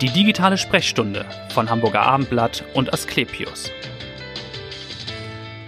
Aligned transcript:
Die 0.00 0.10
digitale 0.10 0.58
Sprechstunde 0.58 1.24
von 1.50 1.70
Hamburger 1.70 2.02
Abendblatt 2.02 2.64
und 2.74 2.92
Asklepios. 2.92 3.70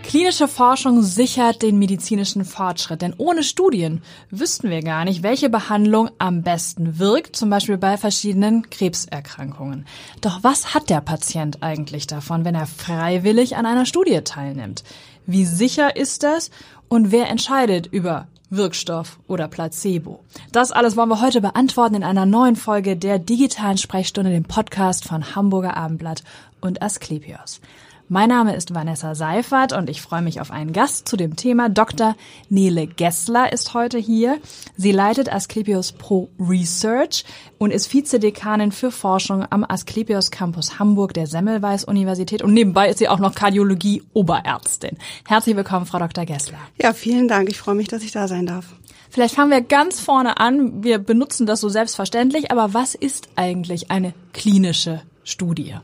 Klinische 0.02 0.48
Forschung 0.48 1.02
sichert 1.02 1.62
den 1.62 1.78
medizinischen 1.78 2.44
Fortschritt, 2.44 3.02
denn 3.02 3.14
ohne 3.18 3.44
Studien 3.44 4.02
wüssten 4.30 4.68
wir 4.68 4.82
gar 4.82 5.04
nicht, 5.04 5.22
welche 5.22 5.48
Behandlung 5.48 6.10
am 6.18 6.42
besten 6.42 6.98
wirkt, 6.98 7.36
zum 7.36 7.50
Beispiel 7.50 7.78
bei 7.78 7.96
verschiedenen 7.96 8.68
Krebserkrankungen. 8.68 9.86
Doch 10.22 10.42
was 10.42 10.74
hat 10.74 10.90
der 10.90 11.00
Patient 11.00 11.62
eigentlich 11.62 12.08
davon, 12.08 12.44
wenn 12.44 12.56
er 12.56 12.66
freiwillig 12.66 13.56
an 13.56 13.64
einer 13.64 13.86
Studie 13.86 14.22
teilnimmt? 14.22 14.82
Wie 15.26 15.44
sicher 15.44 15.96
ist 15.96 16.24
das 16.24 16.50
und 16.88 17.12
wer 17.12 17.28
entscheidet 17.28 17.86
über 17.86 18.26
Wirkstoff 18.50 19.18
oder 19.26 19.48
Placebo? 19.48 20.24
Das 20.52 20.72
alles 20.72 20.96
wollen 20.96 21.08
wir 21.08 21.20
heute 21.20 21.40
beantworten 21.40 21.96
in 21.96 22.04
einer 22.04 22.26
neuen 22.26 22.56
Folge 22.56 22.96
der 22.96 23.18
digitalen 23.18 23.78
Sprechstunde, 23.78 24.30
dem 24.30 24.44
Podcast 24.44 25.04
von 25.04 25.34
Hamburger 25.34 25.76
Abendblatt 25.76 26.22
und 26.60 26.82
Asklepios. 26.82 27.60
Mein 28.08 28.28
Name 28.28 28.54
ist 28.54 28.72
Vanessa 28.72 29.16
Seifert 29.16 29.72
und 29.72 29.90
ich 29.90 30.00
freue 30.00 30.22
mich 30.22 30.40
auf 30.40 30.52
einen 30.52 30.72
Gast 30.72 31.08
zu 31.08 31.16
dem 31.16 31.34
Thema. 31.34 31.68
Dr. 31.68 32.14
Nele 32.48 32.86
Gessler 32.86 33.52
ist 33.52 33.74
heute 33.74 33.98
hier. 33.98 34.38
Sie 34.76 34.92
leitet 34.92 35.32
Asklepios 35.32 35.90
Pro 35.90 36.28
Research 36.38 37.24
und 37.58 37.72
ist 37.72 37.92
Vizedekanin 37.92 38.70
für 38.70 38.92
Forschung 38.92 39.44
am 39.50 39.64
Asklepios 39.68 40.30
Campus 40.30 40.78
Hamburg 40.78 41.14
der 41.14 41.26
Semmelweis 41.26 41.82
Universität 41.82 42.42
und 42.42 42.54
nebenbei 42.54 42.90
ist 42.90 42.98
sie 42.98 43.08
auch 43.08 43.18
noch 43.18 43.34
Kardiologie 43.34 44.04
Oberärztin. 44.12 44.98
Herzlich 45.26 45.56
willkommen, 45.56 45.86
Frau 45.86 45.98
Dr. 45.98 46.26
Gessler. 46.26 46.58
Ja, 46.80 46.92
vielen 46.92 47.26
Dank. 47.26 47.48
Ich 47.48 47.58
freue 47.58 47.74
mich, 47.74 47.88
dass 47.88 48.04
ich 48.04 48.12
da 48.12 48.28
sein 48.28 48.46
darf. 48.46 48.66
Vielleicht 49.10 49.34
fangen 49.34 49.50
wir 49.50 49.62
ganz 49.62 49.98
vorne 49.98 50.38
an. 50.38 50.84
Wir 50.84 50.98
benutzen 50.98 51.44
das 51.44 51.60
so 51.60 51.68
selbstverständlich, 51.68 52.52
aber 52.52 52.72
was 52.72 52.94
ist 52.94 53.30
eigentlich 53.34 53.90
eine 53.90 54.14
klinische 54.32 55.02
Studie? 55.24 55.74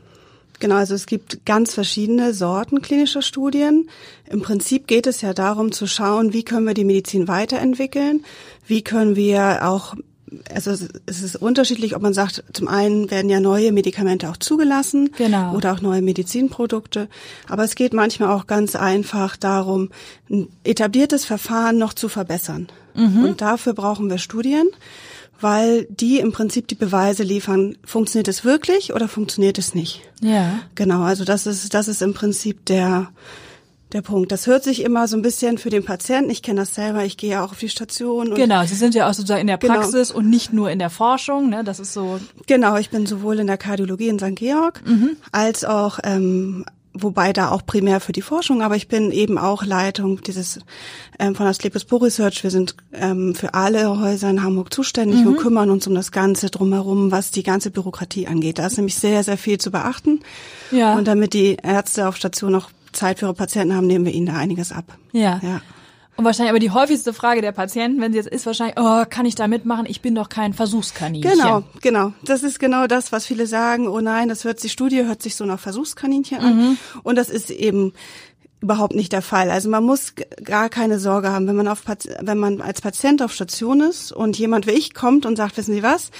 Genau, 0.63 0.75
also 0.75 0.95
es 0.95 1.07
gibt 1.07 1.45
ganz 1.45 1.73
verschiedene 1.73 2.33
Sorten 2.33 2.81
klinischer 2.81 3.21
Studien. 3.21 3.89
Im 4.29 4.41
Prinzip 4.41 4.87
geht 4.87 5.07
es 5.07 5.19
ja 5.19 5.33
darum 5.33 5.73
zu 5.73 5.87
schauen, 5.87 6.31
wie 6.31 6.43
können 6.43 6.65
wir 6.65 6.73
die 6.73 6.85
Medizin 6.85 7.27
weiterentwickeln, 7.27 8.23
wie 8.65 8.81
können 8.81 9.17
wir 9.17 9.67
auch 9.67 9.93
also 10.49 10.71
es 10.71 11.21
ist 11.21 11.35
unterschiedlich, 11.35 11.97
ob 11.97 12.01
man 12.01 12.13
sagt, 12.13 12.45
zum 12.53 12.69
einen 12.69 13.11
werden 13.11 13.29
ja 13.29 13.41
neue 13.41 13.73
Medikamente 13.73 14.29
auch 14.29 14.37
zugelassen 14.37 15.11
genau. 15.17 15.53
oder 15.53 15.73
auch 15.73 15.81
neue 15.81 16.01
Medizinprodukte. 16.01 17.09
Aber 17.49 17.65
es 17.65 17.75
geht 17.75 17.93
manchmal 17.93 18.29
auch 18.29 18.47
ganz 18.47 18.77
einfach 18.77 19.35
darum, 19.35 19.89
ein 20.31 20.47
etabliertes 20.63 21.25
Verfahren 21.25 21.77
noch 21.77 21.93
zu 21.93 22.07
verbessern. 22.07 22.69
Mhm. 22.95 23.25
Und 23.25 23.41
dafür 23.41 23.73
brauchen 23.73 24.09
wir 24.09 24.17
Studien 24.17 24.69
weil 25.43 25.85
die 25.89 26.19
im 26.19 26.31
Prinzip 26.31 26.67
die 26.67 26.75
Beweise 26.75 27.23
liefern, 27.23 27.77
funktioniert 27.85 28.27
es 28.27 28.45
wirklich 28.45 28.93
oder 28.93 29.07
funktioniert 29.07 29.57
es 29.57 29.75
nicht. 29.75 30.01
Ja. 30.21 30.59
Genau, 30.75 31.01
also 31.01 31.25
das 31.25 31.45
ist, 31.45 31.73
das 31.73 31.87
ist 31.87 32.01
im 32.01 32.13
Prinzip 32.13 32.65
der, 32.65 33.09
der 33.91 34.01
Punkt. 34.01 34.31
Das 34.31 34.47
hört 34.47 34.63
sich 34.63 34.81
immer 34.81 35.07
so 35.07 35.17
ein 35.17 35.21
bisschen 35.21 35.57
für 35.57 35.69
den 35.69 35.83
Patienten, 35.83 36.31
ich 36.31 36.41
kenne 36.41 36.61
das 36.61 36.73
selber, 36.73 37.03
ich 37.03 37.17
gehe 37.17 37.31
ja 37.31 37.45
auch 37.45 37.51
auf 37.51 37.59
die 37.59 37.69
Station. 37.69 38.33
genau, 38.33 38.65
Sie 38.65 38.75
sind 38.75 38.95
ja 38.95 39.09
auch 39.09 39.13
sozusagen 39.13 39.41
in 39.41 39.47
der 39.47 39.57
genau. 39.57 39.75
Praxis 39.75 40.09
genau. 40.09 40.19
und 40.19 40.29
nicht 40.29 40.53
nur 40.53 40.71
in 40.71 40.79
der 40.79 40.89
Forschung, 40.89 41.49
ne? 41.49 41.63
Das 41.63 41.79
ist 41.79 41.93
so. 41.93 42.19
Genau, 42.47 42.77
ich 42.77 42.89
bin 42.89 43.05
sowohl 43.05 43.39
in 43.39 43.47
der 43.47 43.57
Kardiologie 43.57 44.07
in 44.07 44.19
St. 44.19 44.35
Georg 44.35 44.81
mhm. 44.85 45.17
als 45.31 45.65
auch 45.65 45.99
ähm, 46.03 46.65
wobei 46.93 47.33
da 47.33 47.49
auch 47.49 47.65
primär 47.65 47.99
für 47.99 48.11
die 48.11 48.21
Forschung, 48.21 48.61
aber 48.61 48.75
ich 48.75 48.87
bin 48.87 49.11
eben 49.11 49.37
auch 49.37 49.65
Leitung 49.65 50.21
dieses 50.21 50.59
ähm, 51.19 51.35
von 51.35 51.47
Asklepios 51.47 51.85
Pro 51.85 51.97
Research. 51.97 52.43
Wir 52.43 52.51
sind 52.51 52.75
ähm, 52.93 53.35
für 53.35 53.53
alle 53.53 53.99
Häuser 53.99 54.29
in 54.29 54.43
Hamburg 54.43 54.73
zuständig 54.73 55.21
mhm. 55.21 55.27
und 55.27 55.37
kümmern 55.37 55.69
uns 55.69 55.87
um 55.87 55.95
das 55.95 56.11
Ganze 56.11 56.49
drumherum, 56.49 57.11
was 57.11 57.31
die 57.31 57.43
ganze 57.43 57.71
Bürokratie 57.71 58.27
angeht. 58.27 58.59
Da 58.59 58.67
ist 58.67 58.77
nämlich 58.77 58.95
sehr, 58.95 59.23
sehr 59.23 59.37
viel 59.37 59.57
zu 59.57 59.71
beachten. 59.71 60.19
Ja. 60.71 60.95
Und 60.95 61.07
damit 61.07 61.33
die 61.33 61.57
Ärzte 61.61 62.07
auf 62.07 62.15
Station 62.15 62.51
noch 62.51 62.69
Zeit 62.91 63.19
für 63.19 63.25
ihre 63.25 63.33
Patienten 63.33 63.75
haben, 63.75 63.87
nehmen 63.87 64.05
wir 64.05 64.13
ihnen 64.13 64.27
da 64.27 64.33
einiges 64.33 64.71
ab. 64.71 64.85
Ja. 65.11 65.39
ja. 65.43 65.61
Und 66.15 66.25
wahrscheinlich 66.25 66.51
aber 66.51 66.59
die 66.59 66.71
häufigste 66.71 67.11
Frage 67.11 67.41
der 67.41 67.51
Patienten, 67.51 67.99
wenn 67.99 68.11
sie 68.11 68.19
jetzt 68.19 68.29
ist, 68.29 68.45
wahrscheinlich, 68.45 68.77
oh, 68.77 69.03
kann 69.09 69.25
ich 69.25 69.33
da 69.33 69.47
mitmachen? 69.47 69.85
Ich 69.87 70.01
bin 70.01 70.13
doch 70.13 70.29
kein 70.29 70.53
Versuchskaninchen. 70.53 71.31
Genau, 71.31 71.63
genau. 71.81 72.13
Das 72.23 72.43
ist 72.43 72.59
genau 72.59 72.85
das, 72.85 73.11
was 73.11 73.25
viele 73.25 73.47
sagen. 73.47 73.87
Oh 73.87 73.99
nein, 73.99 74.29
das 74.29 74.43
hört 74.43 74.59
sich, 74.59 74.71
Studie 74.71 75.05
hört 75.05 75.23
sich 75.23 75.35
so 75.35 75.45
nach 75.45 75.59
Versuchskaninchen 75.59 76.39
an. 76.39 76.55
Mhm. 76.55 76.77
Und 77.01 77.15
das 77.15 77.29
ist 77.29 77.49
eben 77.49 77.93
überhaupt 78.61 78.95
nicht 78.95 79.11
der 79.11 79.23
Fall. 79.23 79.49
Also 79.49 79.69
man 79.69 79.83
muss 79.83 80.13
gar 80.43 80.69
keine 80.69 80.99
Sorge 80.99 81.31
haben, 81.31 81.47
wenn 81.47 81.55
man 81.55 81.67
auf, 81.67 81.83
wenn 82.21 82.37
man 82.37 82.61
als 82.61 82.81
Patient 82.81 83.21
auf 83.23 83.33
Station 83.33 83.81
ist 83.81 84.11
und 84.11 84.37
jemand 84.37 84.67
wie 84.67 84.71
ich 84.71 84.93
kommt 84.93 85.25
und 85.25 85.35
sagt, 85.35 85.57
wissen 85.57 85.73
Sie 85.73 85.83
was? 85.83 86.11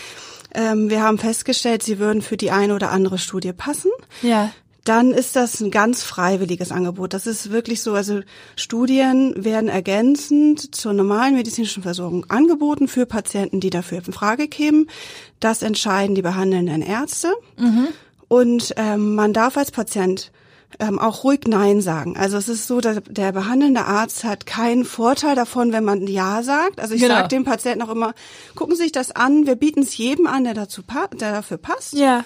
Ähm, 0.56 0.90
wir 0.90 1.03
haben 1.03 1.20
festgestellt, 1.20 1.84
Sie 1.84 2.00
würden 2.00 2.22
für 2.22 2.36
die 2.36 2.52
eine 2.52 2.76
oder 2.76 2.92
andere 2.92 3.20
Studie 3.20 3.53
passen. 3.53 3.92
Ja 4.24 4.52
dann 4.84 5.12
ist 5.12 5.36
das 5.36 5.62
ein 5.62 5.72
ganz 5.72 6.04
freiwilliges 6.04 6.72
Angebot. 6.72 7.14
Das 7.14 7.26
ist 7.26 7.52
wirklich 7.52 7.82
so, 7.82 7.94
also 7.94 8.22
Studien 8.56 9.34
werden 9.38 9.70
ergänzend 9.70 10.76
zur 10.76 10.94
normalen 10.94 11.36
medizinischen 11.36 11.84
Versorgung 11.84 12.26
angeboten 12.30 12.88
für 12.88 13.06
Patienten, 13.06 13.62
die 13.62 13.70
dafür 13.70 14.02
in 14.06 14.14
Frage 14.14 14.48
kämen. 14.48 14.90
Das 15.40 15.62
entscheiden 15.62 16.16
die 16.16 16.22
behandelnden 16.22 16.82
Ärzte. 16.82 17.34
Mhm. 17.58 17.88
Und 18.28 18.74
ähm, 18.78 19.16
man 19.16 19.32
darf 19.32 19.58
als 19.58 19.72
Patient 19.72 20.32
ähm, 20.80 21.00
auch 21.00 21.24
ruhig 21.24 21.42
Nein 21.48 21.82
sagen. 21.82 22.18
Also 22.18 22.38
es 22.38 22.50
ist 22.50 22.68
so, 22.68 22.82
dass 22.82 23.00
der 23.08 23.32
behandelnde 23.32 23.86
Arzt 23.86 24.24
hat 24.24 24.46
keinen 24.46 24.86
Vorteil 24.86 25.36
davon, 25.36 25.72
wenn 25.72 25.84
man 25.84 26.08
Ja 26.08 26.44
sagt. 26.44 26.80
Also 26.80 26.96
ich 26.96 27.02
genau. 27.02 27.16
sage 27.16 27.28
dem 27.30 27.46
Patienten 27.46 27.84
auch 27.84 27.90
immer, 27.90 28.14
gucken 28.56 28.76
Sie 28.76 28.84
sich 28.84 28.92
das 28.92 29.12
an, 29.12 29.46
wir 29.46 29.56
bieten 29.56 29.82
es 29.82 29.96
jedem 29.96 30.28
an, 30.28 30.44
der 30.44 30.54
dazu 30.54 30.82
der 31.14 31.32
dafür 31.32 31.58
passt. 31.58 31.94
Ja. 31.94 32.26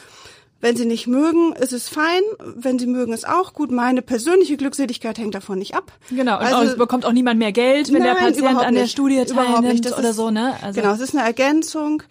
Wenn 0.59 0.75
Sie 0.75 0.85
nicht 0.85 1.05
mögen, 1.05 1.53
ist 1.53 1.71
es 1.71 1.87
fein. 1.87 2.21
Wenn 2.39 2.79
Sie 2.79 2.87
mögen, 2.87 3.13
ist 3.13 3.27
auch 3.27 3.53
gut. 3.53 3.71
Meine 3.71 4.01
persönliche 4.01 4.57
Glückseligkeit 4.57 5.17
hängt 5.17 5.35
davon 5.35 5.59
nicht 5.59 5.75
ab. 5.75 5.91
Genau. 6.09 6.39
Und 6.39 6.45
also, 6.45 6.71
es 6.71 6.77
bekommt 6.77 7.05
auch 7.05 7.11
niemand 7.11 7.37
mehr 7.39 7.51
Geld, 7.51 7.93
wenn 7.93 8.01
nein, 8.01 8.15
der 8.15 8.23
Patient 8.23 8.57
an 8.59 8.73
der 8.73 8.87
Studie 8.87 9.23
teilnimmt 9.25 9.97
oder 9.97 10.13
so, 10.13 10.31
ne? 10.31 10.55
Also 10.61 10.81
genau, 10.81 10.93
es 10.93 10.99
ist 10.99 11.15
eine 11.15 11.25
Ergänzung. 11.25 12.03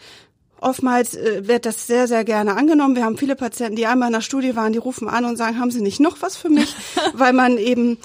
Oftmals 0.61 1.15
äh, 1.15 1.47
wird 1.47 1.67
das 1.67 1.87
sehr, 1.87 2.09
sehr 2.09 2.25
gerne 2.25 2.57
angenommen. 2.57 2.97
Wir 2.97 3.05
haben 3.05 3.19
viele 3.19 3.37
Patienten, 3.37 3.77
die 3.77 3.87
einmal 3.87 4.09
in 4.09 4.15
der 4.15 4.21
Studie 4.23 4.57
waren, 4.57 4.73
die 4.73 4.79
rufen 4.79 5.09
an 5.09 5.25
und 5.25 5.37
sagen, 5.37 5.59
haben 5.59 5.71
Sie 5.71 5.83
nicht 5.83 6.01
noch 6.01 6.23
was 6.23 6.37
für 6.37 6.49
mich? 6.49 6.75
Weil 7.13 7.33
man 7.33 7.59
eben 7.59 7.99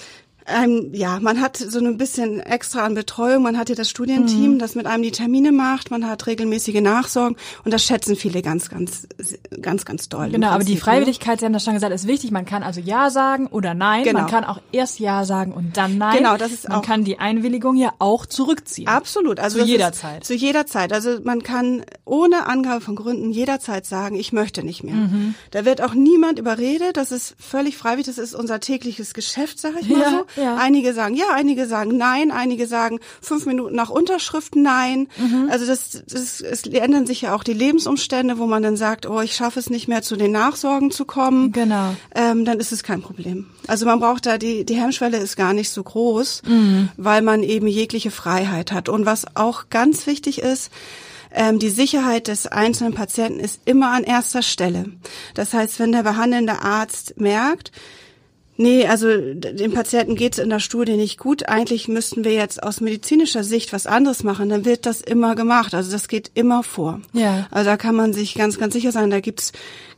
ähm, 0.47 0.89
ja, 0.93 1.19
man 1.19 1.39
hat 1.39 1.57
so 1.57 1.79
ein 1.79 1.97
bisschen 1.97 2.39
extra 2.39 2.83
an 2.83 2.95
Betreuung. 2.95 3.43
Man 3.43 3.57
hat 3.57 3.67
hier 3.67 3.75
das 3.75 3.89
Studienteam, 3.89 4.53
mhm. 4.53 4.59
das 4.59 4.75
mit 4.75 4.85
einem 4.85 5.03
die 5.03 5.11
Termine 5.11 5.51
macht. 5.51 5.91
Man 5.91 6.07
hat 6.07 6.27
regelmäßige 6.27 6.81
Nachsorgen 6.81 7.37
und 7.63 7.73
das 7.73 7.83
schätzen 7.83 8.15
viele 8.15 8.41
ganz, 8.41 8.69
ganz, 8.69 9.07
ganz, 9.61 9.85
ganz 9.85 10.09
doll. 10.09 10.29
Genau, 10.31 10.49
aber 10.49 10.63
die 10.63 10.75
ne? 10.75 10.79
Freiwilligkeit, 10.79 11.39
Sie 11.39 11.45
haben 11.45 11.53
das 11.53 11.63
schon 11.63 11.73
gesagt, 11.73 11.93
ist 11.93 12.07
wichtig. 12.07 12.31
Man 12.31 12.45
kann 12.45 12.63
also 12.63 12.81
Ja 12.81 13.09
sagen 13.09 13.47
oder 13.47 13.73
Nein. 13.73 14.03
Genau. 14.03 14.21
Man 14.21 14.29
kann 14.29 14.43
auch 14.43 14.59
erst 14.71 14.99
Ja 14.99 15.25
sagen 15.25 15.51
und 15.51 15.77
dann 15.77 15.97
Nein. 15.97 16.17
Genau, 16.17 16.37
das 16.37 16.51
ist 16.51 16.63
man 16.67 16.73
auch. 16.73 16.81
Man 16.81 16.87
kann 16.87 17.03
die 17.03 17.19
Einwilligung 17.19 17.75
ja 17.75 17.93
auch 17.99 18.25
zurückziehen. 18.25 18.87
Absolut. 18.87 19.39
Also 19.39 19.59
zu 19.59 19.65
jeder 19.65 19.93
Zeit. 19.93 20.23
Zu 20.23 20.33
jeder 20.33 20.65
Zeit. 20.65 20.93
Also 20.93 21.19
man 21.23 21.43
kann 21.43 21.83
ohne 22.05 22.47
Angabe 22.47 22.81
von 22.81 22.95
Gründen 22.95 23.31
jederzeit 23.31 23.85
sagen, 23.85 24.15
ich 24.15 24.33
möchte 24.33 24.63
nicht 24.63 24.83
mehr. 24.83 24.95
Mhm. 24.95 25.35
Da 25.51 25.65
wird 25.65 25.81
auch 25.81 25.93
niemand 25.93 26.39
überredet. 26.39 26.97
Das 26.97 27.11
ist 27.11 27.35
völlig 27.39 27.77
freiwillig. 27.77 28.07
Das 28.07 28.17
ist 28.17 28.33
unser 28.33 28.59
tägliches 28.59 29.13
Geschäft, 29.13 29.59
sage 29.59 29.79
ich 29.81 29.89
mal 29.89 30.01
ja. 30.01 30.09
so. 30.09 30.25
Ja. 30.35 30.55
Einige 30.57 30.93
sagen 30.93 31.15
ja, 31.15 31.25
einige 31.33 31.67
sagen 31.67 31.97
nein, 31.97 32.31
einige 32.31 32.67
sagen 32.67 32.99
fünf 33.21 33.45
Minuten 33.45 33.75
nach 33.75 33.89
Unterschrift 33.89 34.55
nein. 34.55 35.07
Mhm. 35.17 35.49
Also 35.51 35.65
das, 35.65 36.03
das, 36.07 36.41
es 36.41 36.63
ändern 36.67 37.05
sich 37.05 37.21
ja 37.21 37.35
auch 37.35 37.43
die 37.43 37.53
Lebensumstände, 37.53 38.37
wo 38.37 38.47
man 38.47 38.63
dann 38.63 38.77
sagt, 38.77 39.05
oh, 39.05 39.21
ich 39.21 39.35
schaffe 39.35 39.59
es 39.59 39.69
nicht 39.69 39.87
mehr 39.87 40.01
zu 40.01 40.15
den 40.15 40.31
Nachsorgen 40.31 40.91
zu 40.91 41.05
kommen. 41.05 41.51
Genau. 41.51 41.95
Ähm, 42.15 42.45
dann 42.45 42.59
ist 42.59 42.71
es 42.71 42.83
kein 42.83 43.01
Problem. 43.01 43.47
Also 43.67 43.85
man 43.85 43.99
braucht 43.99 44.25
da 44.25 44.37
die 44.37 44.65
die 44.65 44.75
Hemmschwelle 44.75 45.17
ist 45.17 45.35
gar 45.35 45.53
nicht 45.53 45.69
so 45.69 45.83
groß, 45.83 46.43
mhm. 46.47 46.89
weil 46.97 47.21
man 47.21 47.43
eben 47.43 47.67
jegliche 47.67 48.11
Freiheit 48.11 48.71
hat. 48.71 48.89
Und 48.89 49.05
was 49.05 49.35
auch 49.35 49.69
ganz 49.69 50.07
wichtig 50.07 50.41
ist, 50.41 50.71
ähm, 51.33 51.59
die 51.59 51.69
Sicherheit 51.69 52.27
des 52.27 52.47
einzelnen 52.47 52.93
Patienten 52.93 53.39
ist 53.39 53.61
immer 53.65 53.91
an 53.91 54.03
erster 54.03 54.41
Stelle. 54.41 54.85
Das 55.33 55.53
heißt, 55.53 55.79
wenn 55.79 55.91
der 55.91 56.03
behandelnde 56.03 56.61
Arzt 56.61 57.19
merkt, 57.19 57.71
Nee, 58.61 58.85
also 58.85 59.07
dem 59.33 59.73
Patienten 59.73 60.15
geht 60.15 60.33
es 60.33 60.39
in 60.39 60.51
der 60.51 60.59
Studie 60.59 60.95
nicht 60.95 61.17
gut. 61.17 61.49
Eigentlich 61.49 61.87
müssten 61.87 62.23
wir 62.23 62.33
jetzt 62.33 62.61
aus 62.61 62.79
medizinischer 62.79 63.43
Sicht 63.43 63.73
was 63.73 63.87
anderes 63.87 64.23
machen. 64.23 64.49
Dann 64.49 64.65
wird 64.65 64.85
das 64.85 65.01
immer 65.01 65.33
gemacht. 65.33 65.73
Also 65.73 65.91
das 65.91 66.07
geht 66.07 66.29
immer 66.35 66.61
vor. 66.61 67.01
Ja. 67.11 67.47
Also 67.49 67.71
da 67.71 67.77
kann 67.77 67.95
man 67.95 68.13
sich 68.13 68.35
ganz, 68.35 68.59
ganz 68.59 68.75
sicher 68.75 68.91
sein. 68.91 69.09
Da 69.09 69.19
gibt's 69.19 69.51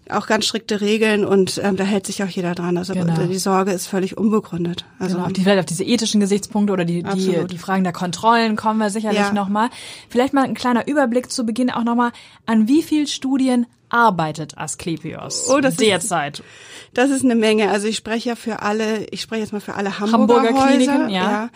auch 0.10 0.28
ganz 0.28 0.46
strikte 0.46 0.80
Regeln 0.80 1.26
und 1.26 1.60
ähm, 1.62 1.76
da 1.76 1.84
hält 1.84 2.08
sich 2.08 2.24
auch 2.24 2.28
jeder 2.28 2.56
dran. 2.56 2.78
Also 2.78 2.94
genau. 2.94 3.16
die 3.16 3.38
Sorge 3.38 3.72
ist 3.72 3.88
völlig 3.88 4.18
unbegründet. 4.18 4.86
Also 4.98 5.18
genau. 5.18 5.30
vielleicht 5.34 5.60
auf 5.60 5.66
diese 5.66 5.84
ethischen 5.84 6.22
Gesichtspunkte 6.22 6.72
oder 6.72 6.86
die, 6.86 7.04
die, 7.04 7.46
die 7.46 7.58
Fragen 7.58 7.84
der 7.84 7.94
Kontrollen 7.94 8.56
kommen 8.56 8.80
wir 8.80 8.92
sicherlich 8.92 9.20
ja. 9.20 9.34
nochmal. 9.34 9.70
Vielleicht 10.08 10.34
mal 10.34 10.46
ein 10.46 10.54
kleiner 10.54 10.88
Überblick 10.88 11.32
zu 11.32 11.46
Beginn 11.46 11.70
auch 11.70 11.84
nochmal, 11.84 12.12
an 12.46 12.70
wie 12.70 12.82
viel 12.82 13.08
Studien 13.08 13.66
arbeitet 13.94 14.58
Asklepios 14.58 15.50
oh, 15.50 15.60
das 15.60 15.78
derzeit? 15.78 16.40
Ist, 16.40 16.46
das 16.94 17.10
ist 17.12 17.24
eine 17.24 17.36
Menge. 17.36 17.70
Also 17.70 17.88
ich 17.88 17.98
spreche 17.98 18.30
ja 18.30 18.36
für 18.36 18.62
alle, 18.62 19.06
ich 19.12 19.22
spreche 19.22 19.42
jetzt 19.42 19.54
mal 19.54 19.62
für 19.62 19.76
alle 19.76 20.00
Hamburger, 20.00 20.50
Hamburger 20.50 20.68
Kliniken, 20.68 21.10
ja. 21.10 21.32
ja. 21.32 21.50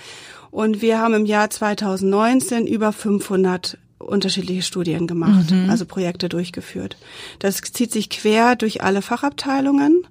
Und 0.51 0.81
wir 0.81 0.99
haben 0.99 1.13
im 1.13 1.25
Jahr 1.25 1.49
2019 1.49 2.67
über 2.67 2.93
500 2.93 3.77
unterschiedliche 3.99 4.61
Studien 4.61 5.07
gemacht, 5.07 5.49
Mhm. 5.51 5.69
also 5.69 5.85
Projekte 5.85 6.29
durchgeführt. 6.29 6.97
Das 7.39 7.61
zieht 7.61 7.91
sich 7.91 8.09
quer 8.09 8.55
durch 8.55 8.83
alle 8.83 9.01
Fachabteilungen. 9.01 10.05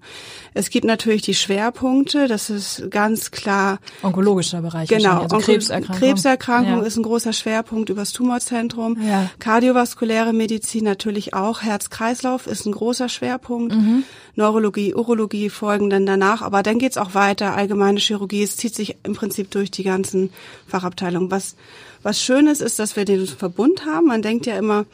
Es 0.55 0.71
gibt 0.71 0.85
natürlich 0.87 1.23
die 1.23 1.35
Schwerpunkte, 1.35 2.27
das 2.29 2.51
ist 2.51 2.91
ganz 2.91 3.31
klar 3.31 3.79
Onkologischer 4.03 4.63
Bereich. 4.63 4.89
Genau, 4.89 5.21
also 5.23 5.39
Krebserkrankung. 5.39 5.97
Krebserkrankung 5.99 6.79
Ja. 6.79 6.83
ist 6.87 6.97
ein 6.97 7.03
großer 7.03 7.33
Schwerpunkt 7.33 7.89
übers 7.91 8.13
Tumorzentrum. 8.13 8.99
Ja. 9.07 9.31
Kardiovaskuläre 9.39 10.33
Medizin 10.33 10.85
natürlich 10.85 11.35
auch. 11.35 11.63
Herz-Kreislauf 11.63 12.47
ist 12.47 12.67
ein 12.67 12.73
großer 12.73 13.09
Schwerpunkt. 13.09 13.75
Mhm. 13.75 14.03
Neurologie, 14.35 14.95
Urologie 14.95 15.49
folgen 15.51 15.91
dann 15.91 16.07
danach. 16.07 16.43
Aber 16.43 16.63
dann 16.63 16.79
geht's 16.79 16.97
auch 16.99 17.15
weiter. 17.15 17.55
Allgemeine 17.55 18.01
Chirurgie. 18.01 18.43
Es 18.43 18.57
zieht 18.57 18.75
sich 18.75 18.97
im 19.05 19.15
Prinzip 19.15 19.51
durch 19.51 19.71
die 19.71 19.83
ganzen 19.85 20.31
Fachabteilungen. 20.67 21.31
Was 21.31 21.55
was 22.03 22.21
schön 22.21 22.47
ist, 22.47 22.61
ist, 22.61 22.79
dass 22.79 22.97
wir 22.97 23.05
den 23.05 23.27
Verbund 23.27 23.85
haben. 23.87 24.07
Man 24.07 24.23
denkt 24.23 24.47
ja 24.47 24.57
immer, 24.57 24.85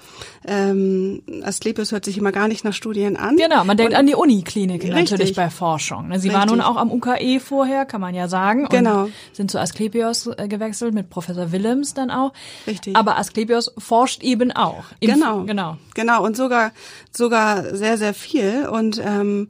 ähm, 0.46 1.22
Asklepios 1.43 1.93
hört 1.93 2.04
sich 2.04 2.19
immer 2.19 2.32
gar 2.32 2.49
nicht 2.49 2.64
nach 2.64 2.72
Studien 2.72 3.16
an. 3.16 3.37
Genau, 3.37 3.64
man 3.64 3.76
denkt 3.76 3.93
Und- 3.93 3.99
an 3.99 4.06
die 4.06 4.14
Uniklinik 4.14 4.84
natürlich 4.88 5.34
bei 5.34 5.50
Forschung. 5.50 6.06
Sie 6.19 6.32
war 6.32 6.43
Richtig. 6.43 6.50
nun 6.56 6.60
auch 6.60 6.76
am 6.76 6.90
UKE 6.90 7.38
vorher, 7.40 7.84
kann 7.84 8.00
man 8.00 8.14
ja 8.14 8.28
sagen. 8.28 8.66
Genau. 8.70 9.08
Sind 9.32 9.50
zu 9.50 9.58
Asklepios 9.60 10.26
äh, 10.26 10.49
gewechselt, 10.49 10.94
mit 10.94 11.10
Professor 11.10 11.52
Willems 11.52 11.94
dann 11.94 12.10
auch. 12.10 12.32
Richtig. 12.66 12.96
Aber 12.96 13.19
Asklepios 13.19 13.72
forscht 13.78 14.22
eben 14.22 14.50
auch. 14.52 14.84
Genau. 15.00 15.43
Genau. 15.44 15.76
Genau. 15.94 16.25
Und 16.25 16.37
sogar, 16.37 16.72
sogar 17.12 17.75
sehr, 17.76 17.99
sehr 17.99 18.14
viel. 18.14 18.66
Und, 18.69 19.00
ähm, 19.04 19.49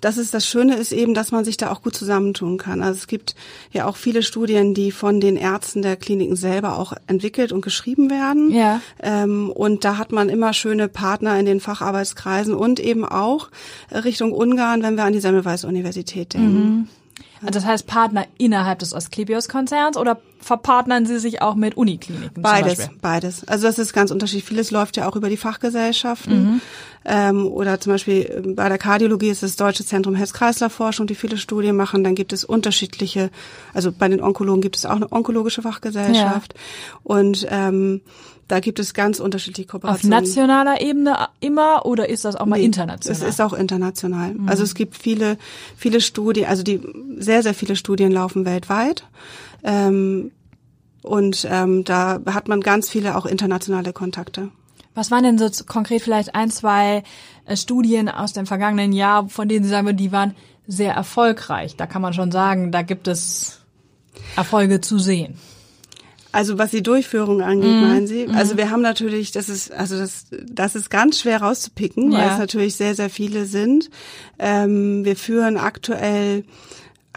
das 0.00 0.18
ist 0.18 0.34
das 0.34 0.46
Schöne 0.46 0.76
ist 0.76 0.92
eben, 0.92 1.14
dass 1.14 1.32
man 1.32 1.44
sich 1.44 1.56
da 1.56 1.70
auch 1.70 1.82
gut 1.82 1.94
zusammentun 1.94 2.58
kann. 2.58 2.82
Also 2.82 2.98
es 2.98 3.06
gibt 3.06 3.34
ja 3.72 3.86
auch 3.86 3.96
viele 3.96 4.22
Studien, 4.22 4.74
die 4.74 4.92
von 4.92 5.20
den 5.20 5.36
Ärzten 5.36 5.82
der 5.82 5.96
Kliniken 5.96 6.36
selber 6.36 6.78
auch 6.78 6.92
entwickelt 7.06 7.52
und 7.52 7.60
geschrieben 7.60 8.10
werden. 8.10 8.52
Ja. 8.52 8.80
Ähm, 9.02 9.50
und 9.50 9.84
da 9.84 9.98
hat 9.98 10.12
man 10.12 10.28
immer 10.28 10.52
schöne 10.52 10.88
Partner 10.88 11.38
in 11.38 11.46
den 11.46 11.60
Facharbeitskreisen 11.60 12.54
und 12.54 12.80
eben 12.80 13.04
auch 13.04 13.50
Richtung 13.92 14.32
Ungarn, 14.32 14.82
wenn 14.82 14.96
wir 14.96 15.04
an 15.04 15.12
die 15.12 15.20
Semmelweis-Universität 15.20 16.34
denken. 16.34 16.88
Also 17.40 17.52
Das 17.52 17.64
heißt 17.64 17.86
Partner 17.86 18.26
innerhalb 18.36 18.80
des 18.80 18.94
Asklepios-Konzerns 18.94 19.96
oder 19.96 20.20
verpartnern 20.40 21.06
Sie 21.06 21.18
sich 21.18 21.42
auch 21.42 21.54
mit 21.54 21.76
Unikliniken 21.76 22.42
Beides, 22.42 22.88
beides. 23.00 23.46
Also 23.46 23.66
das 23.66 23.78
ist 23.78 23.92
ganz 23.92 24.10
unterschiedlich. 24.10 24.44
Vieles 24.44 24.70
läuft 24.70 24.96
ja 24.96 25.08
auch 25.08 25.16
über 25.16 25.28
die 25.28 25.36
Fachgesellschaften. 25.36 26.42
Mhm. 26.42 26.60
Ähm, 27.04 27.46
oder 27.46 27.80
zum 27.80 27.92
Beispiel 27.92 28.22
äh, 28.22 28.52
bei 28.52 28.68
der 28.68 28.78
Kardiologie 28.78 29.30
ist 29.30 29.42
das 29.42 29.56
Deutsche 29.56 29.84
Zentrum 29.84 30.14
Herz-Kreislauf-Forschung, 30.14 31.06
die 31.06 31.14
viele 31.14 31.38
Studien 31.38 31.76
machen. 31.76 32.04
Dann 32.04 32.14
gibt 32.14 32.32
es 32.32 32.44
unterschiedliche, 32.44 33.30
also 33.72 33.92
bei 33.92 34.08
den 34.08 34.20
Onkologen 34.20 34.60
gibt 34.60 34.76
es 34.76 34.86
auch 34.86 34.96
eine 34.96 35.10
onkologische 35.10 35.62
Fachgesellschaft. 35.62 36.54
Und 37.02 37.46
ähm, 37.50 38.00
da 38.48 38.60
gibt 38.60 38.78
es 38.78 38.94
ganz 38.94 39.20
unterschiedliche 39.20 39.68
Auf 39.68 39.80
Kooperationen. 39.82 40.22
nationaler 40.24 40.80
Ebene 40.80 41.28
immer 41.40 41.86
oder 41.86 42.08
ist 42.08 42.24
das 42.24 42.34
auch 42.34 42.46
mal 42.46 42.58
Nee, 42.58 42.64
international? 42.64 43.16
Mhm. 43.18 43.22
Es 43.26 43.28
ist 43.34 43.40
auch 43.40 43.52
international. 43.52 44.34
Also 44.46 44.62
es 44.64 44.74
gibt 44.74 44.96
viele, 44.96 45.36
viele 45.76 46.00
Studien, 46.00 46.46
also 46.46 46.62
die 46.62 46.80
sehr, 47.18 47.42
sehr 47.42 47.54
viele 47.54 47.76
Studien 47.76 48.10
laufen 48.10 48.44
weltweit. 48.44 49.04
Ähm, 49.62 50.32
und 51.02 51.46
ähm, 51.50 51.84
da 51.84 52.20
hat 52.26 52.48
man 52.48 52.60
ganz 52.60 52.88
viele 52.90 53.16
auch 53.16 53.26
internationale 53.26 53.92
Kontakte. 53.92 54.50
Was 54.94 55.10
waren 55.10 55.22
denn 55.22 55.38
so 55.38 55.48
konkret 55.64 56.02
vielleicht 56.02 56.34
ein, 56.34 56.50
zwei 56.50 57.04
äh, 57.44 57.56
Studien 57.56 58.08
aus 58.08 58.32
dem 58.32 58.46
vergangenen 58.46 58.92
Jahr, 58.92 59.28
von 59.28 59.48
denen 59.48 59.64
Sie 59.64 59.70
sagen 59.70 59.86
würden, 59.86 59.96
die 59.96 60.10
waren 60.10 60.34
sehr 60.66 60.92
erfolgreich? 60.94 61.76
Da 61.76 61.86
kann 61.86 62.02
man 62.02 62.14
schon 62.14 62.32
sagen, 62.32 62.72
da 62.72 62.82
gibt 62.82 63.06
es 63.08 63.60
Erfolge 64.36 64.80
zu 64.80 64.98
sehen. 64.98 65.38
Also 66.30 66.58
was 66.58 66.70
die 66.70 66.82
Durchführung 66.82 67.40
angeht, 67.42 67.76
Mhm. 67.76 67.80
meinen 67.80 68.06
Sie? 68.06 68.28
Also 68.34 68.56
wir 68.56 68.70
haben 68.70 68.82
natürlich, 68.82 69.32
das 69.32 69.48
ist, 69.48 69.72
also 69.72 69.96
das, 69.98 70.26
das 70.30 70.74
ist 70.76 70.90
ganz 70.90 71.20
schwer 71.20 71.40
rauszupicken, 71.42 72.12
weil 72.12 72.26
Ja. 72.26 72.32
es 72.34 72.38
natürlich 72.38 72.76
sehr, 72.76 72.94
sehr 72.94 73.08
viele 73.10 73.46
sind. 73.46 73.88
Ähm, 74.38 75.04
wir 75.04 75.16
führen 75.16 75.56
aktuell 75.56 76.44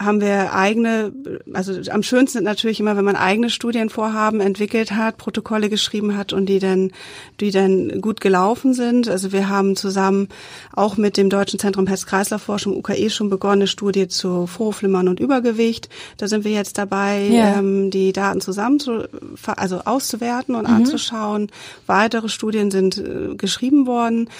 haben 0.00 0.20
wir 0.20 0.54
eigene, 0.54 1.12
also 1.52 1.74
am 1.90 2.02
schönsten 2.02 2.38
sind 2.38 2.44
natürlich 2.44 2.80
immer, 2.80 2.96
wenn 2.96 3.04
man 3.04 3.14
eigene 3.14 3.50
Studienvorhaben 3.50 4.40
entwickelt 4.40 4.92
hat, 4.92 5.18
Protokolle 5.18 5.68
geschrieben 5.68 6.16
hat 6.16 6.32
und 6.32 6.46
die 6.46 6.58
dann, 6.58 6.92
die 7.40 7.50
dann 7.50 8.00
gut 8.00 8.20
gelaufen 8.20 8.72
sind. 8.72 9.08
Also 9.08 9.32
wir 9.32 9.48
haben 9.50 9.76
zusammen 9.76 10.28
auch 10.74 10.96
mit 10.96 11.16
dem 11.16 11.28
Deutschen 11.28 11.58
Zentrum 11.58 11.86
Herz-Kreislauf-Forschung 11.86 12.74
UKE 12.76 13.10
schon 13.10 13.28
begonnen, 13.28 13.62
eine 13.62 13.66
Studie 13.66 14.08
zu 14.08 14.46
Vorhofflimmern 14.46 15.08
und 15.08 15.20
Übergewicht. 15.20 15.88
Da 16.16 16.26
sind 16.26 16.44
wir 16.44 16.52
jetzt 16.52 16.78
dabei, 16.78 17.20
Ja. 17.30 17.58
ähm, 17.58 17.90
die 17.90 18.12
Daten 18.12 18.40
zusammen 18.40 18.80
zu, 18.80 19.08
also 19.46 19.80
auszuwerten 19.84 20.54
und 20.54 20.66
anzuschauen. 20.66 21.48
Weitere 21.86 22.28
Studien 22.30 22.70
sind 22.70 22.96
äh, 22.98 23.34
geschrieben 23.36 23.86
worden, 23.86 24.30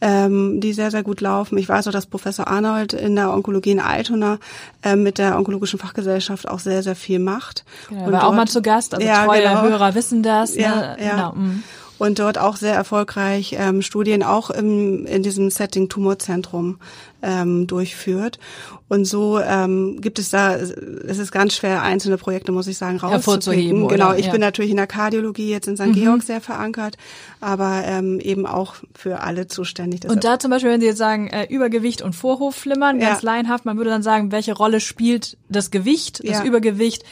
ähm, 0.00 0.60
die 0.60 0.74
sehr, 0.74 0.90
sehr 0.92 1.02
gut 1.02 1.20
laufen. 1.20 1.58
Ich 1.58 1.68
weiß 1.68 1.88
auch, 1.88 1.92
dass 1.92 2.06
Professor 2.06 2.46
Arnold 2.46 2.92
in 2.92 3.16
der 3.16 3.32
Onkologie 3.32 3.72
in 3.72 3.80
Altona 3.80 4.38
äh, 4.82 4.94
mit 5.02 5.18
der 5.18 5.36
onkologischen 5.38 5.78
Fachgesellschaft 5.78 6.48
auch 6.48 6.58
sehr, 6.58 6.82
sehr 6.82 6.96
viel 6.96 7.18
macht. 7.18 7.64
Genau, 7.88 8.04
Und 8.06 8.12
war 8.12 8.20
auch 8.22 8.26
dort- 8.28 8.36
mal 8.36 8.46
zu 8.48 8.62
Gast, 8.62 8.94
also 8.94 9.06
Ja, 9.06 9.24
treue 9.24 9.42
genau. 9.42 9.62
Hörer 9.62 9.94
wissen 9.94 10.22
das. 10.22 10.54
Ja, 10.54 10.74
ne? 10.76 10.96
ja. 11.00 11.30
Genau. 11.30 11.34
Und 11.98 12.18
dort 12.20 12.38
auch 12.38 12.56
sehr 12.56 12.74
erfolgreich 12.74 13.56
ähm, 13.58 13.82
Studien 13.82 14.22
auch 14.22 14.50
im, 14.50 15.04
in 15.06 15.22
diesem 15.24 15.50
Setting 15.50 15.88
Tumorzentrum 15.88 16.78
ähm, 17.22 17.66
durchführt. 17.66 18.38
Und 18.86 19.04
so 19.04 19.40
ähm, 19.40 20.00
gibt 20.00 20.18
es 20.20 20.30
da, 20.30 20.54
es 20.54 20.70
ist 21.18 21.32
ganz 21.32 21.54
schwer, 21.54 21.82
einzelne 21.82 22.16
Projekte, 22.16 22.52
muss 22.52 22.68
ich 22.68 22.78
sagen, 22.78 23.00
Hervorzuheben, 23.00 23.82
rauszupicken. 23.82 23.82
oder? 23.82 23.94
Genau, 23.96 24.12
ich 24.14 24.26
Ja. 24.26 24.28
Mhm. 24.28 24.32
bin 24.32 24.40
natürlich 24.42 24.70
in 24.70 24.76
der 24.76 24.86
Kardiologie 24.86 25.50
jetzt 25.50 25.66
in 25.66 25.76
St. 25.76 25.92
Georg 25.92 26.22
sehr 26.22 26.40
verankert, 26.40 26.96
aber 27.40 27.82
ähm, 27.84 28.20
eben 28.20 28.46
auch 28.46 28.76
für 28.94 29.20
alle 29.20 29.48
zuständig. 29.48 30.08
Und 30.08 30.22
da 30.22 30.38
zum 30.38 30.50
Beispiel, 30.52 30.70
wenn 30.70 30.80
Sie 30.80 30.86
jetzt 30.86 30.98
sagen, 30.98 31.26
äh, 31.28 31.46
Übergewicht 31.52 32.00
und 32.02 32.14
Vorhofflimmern, 32.14 33.00
ganz 33.00 33.22
Ja. 33.22 33.32
laienhaft, 33.32 33.64
man 33.64 33.76
würde 33.76 33.90
dann 33.90 34.02
sagen, 34.04 34.30
welche 34.32 34.54
Rolle 34.54 34.78
spielt 34.80 35.36
das 35.48 35.70
Gewicht, 35.72 36.20
das 36.24 36.38
Ja. 36.38 36.44
Übergewicht 36.44 37.02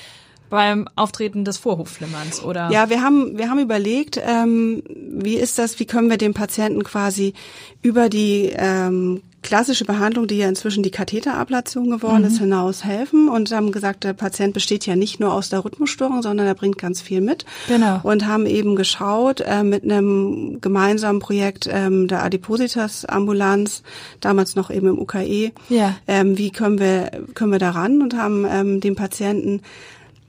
beim 0.50 0.88
Auftreten 0.96 1.44
des 1.44 1.58
Vorhofflimmerns, 1.58 2.42
oder? 2.42 2.70
Ja, 2.70 2.90
wir 2.90 3.02
haben 3.02 3.36
wir 3.38 3.50
haben 3.50 3.58
überlegt, 3.60 4.20
ähm, 4.24 4.82
wie 4.88 5.34
ist 5.36 5.58
das, 5.58 5.78
wie 5.80 5.86
können 5.86 6.10
wir 6.10 6.18
dem 6.18 6.34
Patienten 6.34 6.82
quasi 6.84 7.34
über 7.82 8.08
die 8.08 8.52
ähm, 8.56 9.22
klassische 9.42 9.84
Behandlung, 9.84 10.26
die 10.26 10.38
ja 10.38 10.48
inzwischen 10.48 10.82
die 10.82 10.90
Katheterablation 10.90 11.88
geworden 11.88 12.24
ist, 12.24 12.38
hinaus 12.40 12.84
helfen 12.84 13.28
und 13.28 13.52
haben 13.52 13.70
gesagt, 13.70 14.02
der 14.02 14.12
Patient 14.12 14.52
besteht 14.52 14.86
ja 14.86 14.96
nicht 14.96 15.20
nur 15.20 15.32
aus 15.32 15.50
der 15.50 15.64
Rhythmusstörung, 15.64 16.20
sondern 16.20 16.48
er 16.48 16.54
bringt 16.56 16.78
ganz 16.78 17.00
viel 17.00 17.20
mit. 17.20 17.44
Genau. 17.68 18.00
Und 18.02 18.26
haben 18.26 18.46
eben 18.46 18.74
geschaut 18.74 19.40
äh, 19.42 19.62
mit 19.62 19.84
einem 19.84 20.60
gemeinsamen 20.60 21.20
Projekt 21.20 21.68
ähm, 21.70 22.08
der 22.08 22.24
Adipositas 22.24 23.04
Ambulanz, 23.04 23.84
damals 24.20 24.56
noch 24.56 24.68
eben 24.70 24.88
im 24.88 24.98
UKE, 24.98 25.52
Ja. 25.68 25.96
ähm, 26.08 26.36
wie 26.36 26.50
können 26.50 26.80
wir 26.80 27.10
können 27.34 27.52
wir 27.52 27.60
daran 27.60 28.02
und 28.02 28.16
haben 28.16 28.44
ähm, 28.50 28.80
dem 28.80 28.96
Patienten 28.96 29.62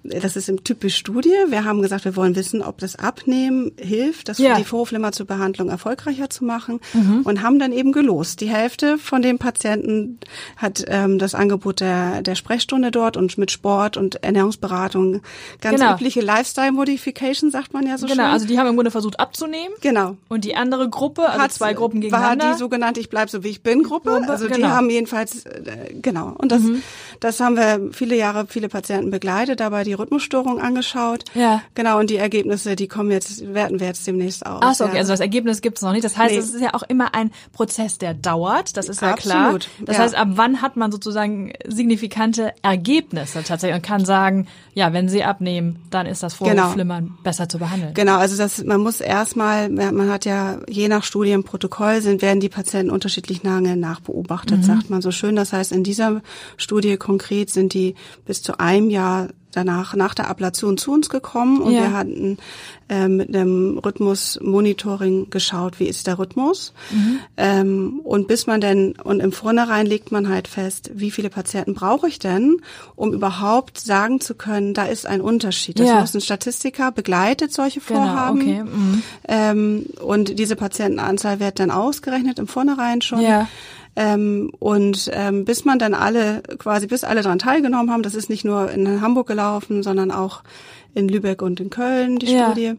das 0.10 0.36
ist 0.36 0.50
im 0.50 0.64
typisch 0.64 0.96
Studie. 0.96 1.32
Wir 1.50 1.66
haben 1.66 1.82
gesagt, 1.82 2.06
wir 2.06 2.16
wollen 2.16 2.36
wissen, 2.36 2.62
ob 2.62 2.78
das 2.80 2.96
Abnehmen 2.98 3.72
hilft, 3.80 4.30
das 4.30 4.38
Ja. 4.38 4.56
die 4.58 4.64
Vorhofflimmer 4.64 5.12
zur 5.12 5.26
Behandlung 5.26 5.70
erfolgreicher 5.70 6.30
zu 6.30 6.46
machen 6.46 6.80
Mhm. 6.94 7.22
und 7.24 7.42
haben 7.42 7.60
dann 7.60 7.72
eben 7.72 7.92
gelost. 7.92 8.42
Die 8.42 8.50
Hälfte 8.50 8.98
von 8.98 9.22
den 9.22 9.38
Patienten 9.38 10.20
hat 10.56 10.84
ähm, 10.88 11.20
das 11.20 11.36
Angebot 11.36 11.80
der, 11.82 12.22
der 12.22 12.36
Sprechstunde 12.36 12.92
dort 12.92 13.18
und 13.18 13.38
mit 13.38 13.52
Sport 13.52 13.98
und 13.98 14.24
Ernährungsberatung, 14.24 15.22
ganz 15.62 15.80
Genau. 15.80 15.94
übliche 15.96 16.22
Lifestyle 16.22 16.72
Modification, 16.72 17.52
sagt 17.52 17.74
man 17.74 17.86
ja 17.88 17.98
so 17.98 18.08
genau, 18.08 18.24
schön. 18.24 18.32
also 18.32 18.48
die 18.48 18.58
haben 18.58 18.68
im 18.68 18.76
Grunde 18.76 18.92
versucht 18.92 19.20
abzunehmen. 19.20 19.74
genau. 19.82 20.18
Und 20.30 20.46
die 20.46 20.56
andere 20.56 20.90
Gruppe, 20.90 21.28
also 21.30 21.42
Hat- 21.42 21.52
zwei 21.54 21.74
Gruppen 21.74 22.02
War 22.02 22.10
gegeneinander. 22.10 22.52
die 22.54 22.60
sogenannte 22.60 23.00
Ich 23.00 23.10
bleib 23.10 23.30
so 23.30 23.44
wie 23.44 23.50
ich 23.50 23.62
bin 23.62 23.84
Gruppe. 23.84 24.12
Gruppe, 24.12 24.30
Also 24.30 24.48
die 24.48 24.54
genau. 24.54 24.68
Mhm. 24.70 24.72
haben 24.74 24.90
jedenfalls, 24.90 25.46
äh, 25.46 25.94
genau. 26.02 26.34
Und 26.38 26.52
das, 26.52 26.62
das 27.20 27.40
haben 27.40 27.56
wir 27.56 27.90
viele 27.92 28.16
Jahre, 28.16 28.46
viele 28.48 28.70
Patienten 28.70 29.12
begleitet, 29.12 29.60
dabei 29.60 29.84
die 29.84 29.94
Rhythmusstörung 30.00 30.60
angeschaut. 30.60 31.24
Ja. 31.34 31.62
Genau. 31.76 32.00
Und 32.00 32.10
die 32.10 32.18
Ergebnisse, 32.18 32.76
die 32.76 32.88
kommen 32.88 33.12
jetzt, 33.12 33.54
werten 33.54 33.80
wir 33.80 33.88
jetzt 33.88 34.06
demnächst 34.08 34.46
aus. 34.46 34.60
Ach 34.64 34.74
so, 34.76 34.84
okay, 34.86 34.94
ja. 34.96 35.00
also 35.00 35.14
das 35.14 35.20
Ergebnis 35.20 35.62
gibt 35.62 35.78
es 35.78 35.82
noch 35.84 35.92
nicht. 35.92 36.04
Das 36.04 36.18
heißt, 36.18 36.34
Nee. 36.34 36.40
es 36.40 36.54
ist 36.54 36.62
ja 36.62 36.74
auch 36.74 36.84
immer 36.84 37.14
ein 37.14 37.32
Prozess, 37.54 37.98
der 37.98 38.14
dauert. 38.14 38.78
Das 38.78 38.90
ist 38.90 39.02
ja 39.02 39.12
Absolut, 39.12 39.62
klar. 39.62 39.86
Das 39.86 39.98
ja. 39.98 40.04
heißt, 40.04 40.16
ab 40.16 40.28
wann 40.32 40.62
hat 40.62 40.76
man 40.78 40.92
sozusagen 40.92 41.54
signifikante 41.68 42.54
Ergebnisse 42.62 43.44
tatsächlich 43.44 43.76
und 43.78 43.84
kann 43.84 44.06
sagen, 44.06 44.48
ja, 44.74 44.94
wenn 44.94 45.10
Sie 45.10 45.24
abnehmen, 45.24 45.80
dann 45.90 46.06
ist 46.06 46.24
das 46.24 46.38
Genau. 46.38 46.56
Vorhofflimmern 46.62 47.18
besser 47.24 47.50
zu 47.50 47.58
behandeln. 47.60 47.94
Genau, 47.94 48.18
also 48.18 48.38
das, 48.38 48.64
man 48.64 48.82
muss 48.82 49.02
erstmal, 49.02 49.70
man 49.70 50.10
hat 50.10 50.26
ja 50.26 50.60
je 50.68 50.88
nach 50.88 51.04
Studienprotokoll 51.04 52.02
sind, 52.02 52.22
werden 52.22 52.40
die 52.40 52.50
Patienten 52.50 52.92
unterschiedlich 52.92 53.44
lange 53.44 53.76
Mhm. 53.76 53.80
nachbeobachtet, 53.80 54.64
sagt 54.64 54.90
man 54.90 55.02
so 55.02 55.12
schön. 55.12 55.36
Das 55.36 55.54
heißt, 55.54 55.72
in 55.72 55.84
dieser 55.84 56.22
Studie 56.58 56.98
konkret 56.98 57.50
sind 57.50 57.74
die 57.74 57.96
bis 58.26 58.42
zu 58.42 58.60
einem 58.60 58.90
Jahr 58.90 59.30
danach 59.58 59.96
nach 59.96 60.14
der 60.14 60.30
Ablation 60.30 60.78
zu 60.78 60.92
uns 60.94 61.10
gekommen 61.10 61.62
und 61.62 61.74
Ja. 61.74 61.82
wir 61.82 61.94
hatten 61.94 62.38
äh, 62.90 63.08
mit 63.10 63.36
einem 63.36 63.78
Rhythmus-Monitoring 63.80 65.30
geschaut, 65.30 65.80
wie 65.80 65.86
ist 65.88 66.08
der 66.08 66.20
Rhythmus. 66.20 66.74
Mhm. 66.92 67.20
Ähm, 67.36 68.00
und 68.04 68.28
bis 68.28 68.48
man 68.48 68.62
denn, 68.62 68.94
und 69.04 69.20
im 69.20 69.32
Vornherein 69.32 69.86
legt 69.86 70.12
man 70.12 70.30
halt 70.30 70.48
fest, 70.48 70.92
wie 70.94 71.12
viele 71.12 71.30
Patienten 71.30 71.74
brauche 71.74 72.08
ich 72.08 72.20
denn, 72.20 72.62
um 72.96 73.14
überhaupt 73.14 73.78
sagen 73.80 74.22
zu 74.22 74.36
können, 74.36 74.74
da 74.74 74.86
ist 74.86 75.06
ein 75.06 75.22
Unterschied. 75.22 75.80
Das 75.80 75.88
Ja. 75.88 76.00
muss 76.00 76.14
ein 76.14 76.22
Statistiker 76.22 76.92
begleitet 76.92 77.52
solche 77.54 77.82
Genau, 77.82 78.00
Vorhaben. 78.02 78.40
okay, 78.42 78.64
mhm. 78.64 79.04
Ähm, 79.28 79.86
und 80.02 80.40
diese 80.40 80.56
Patientenanzahl 80.56 81.40
wird 81.40 81.60
dann 81.60 81.72
ausgerechnet 81.72 82.40
im 82.40 82.48
Vornherein 82.48 83.02
schon. 83.02 83.20
Ja. 83.22 83.48
Ähm, 84.00 84.52
und 84.60 85.10
ähm, 85.12 85.44
bis 85.44 85.66
man 85.66 85.80
dann 85.80 85.96
alle, 85.96 86.44
quasi 86.60 86.86
bis 86.86 87.04
alle 87.04 87.24
daran 87.24 87.40
teilgenommen 87.40 87.92
haben, 87.92 88.04
das 88.04 88.14
ist 88.14 88.30
nicht 88.30 88.46
nur 88.46 88.70
in 88.70 89.02
Hamburg 89.02 89.26
gelaufen, 89.28 89.82
sondern 89.82 90.12
auch 90.12 90.44
in 90.94 91.10
Lübeck 91.10 91.42
und 91.42 91.60
in 91.60 91.72
Köln, 91.72 92.20
die 92.20 92.32
Ja, 92.32 92.46
Studie, 92.52 92.74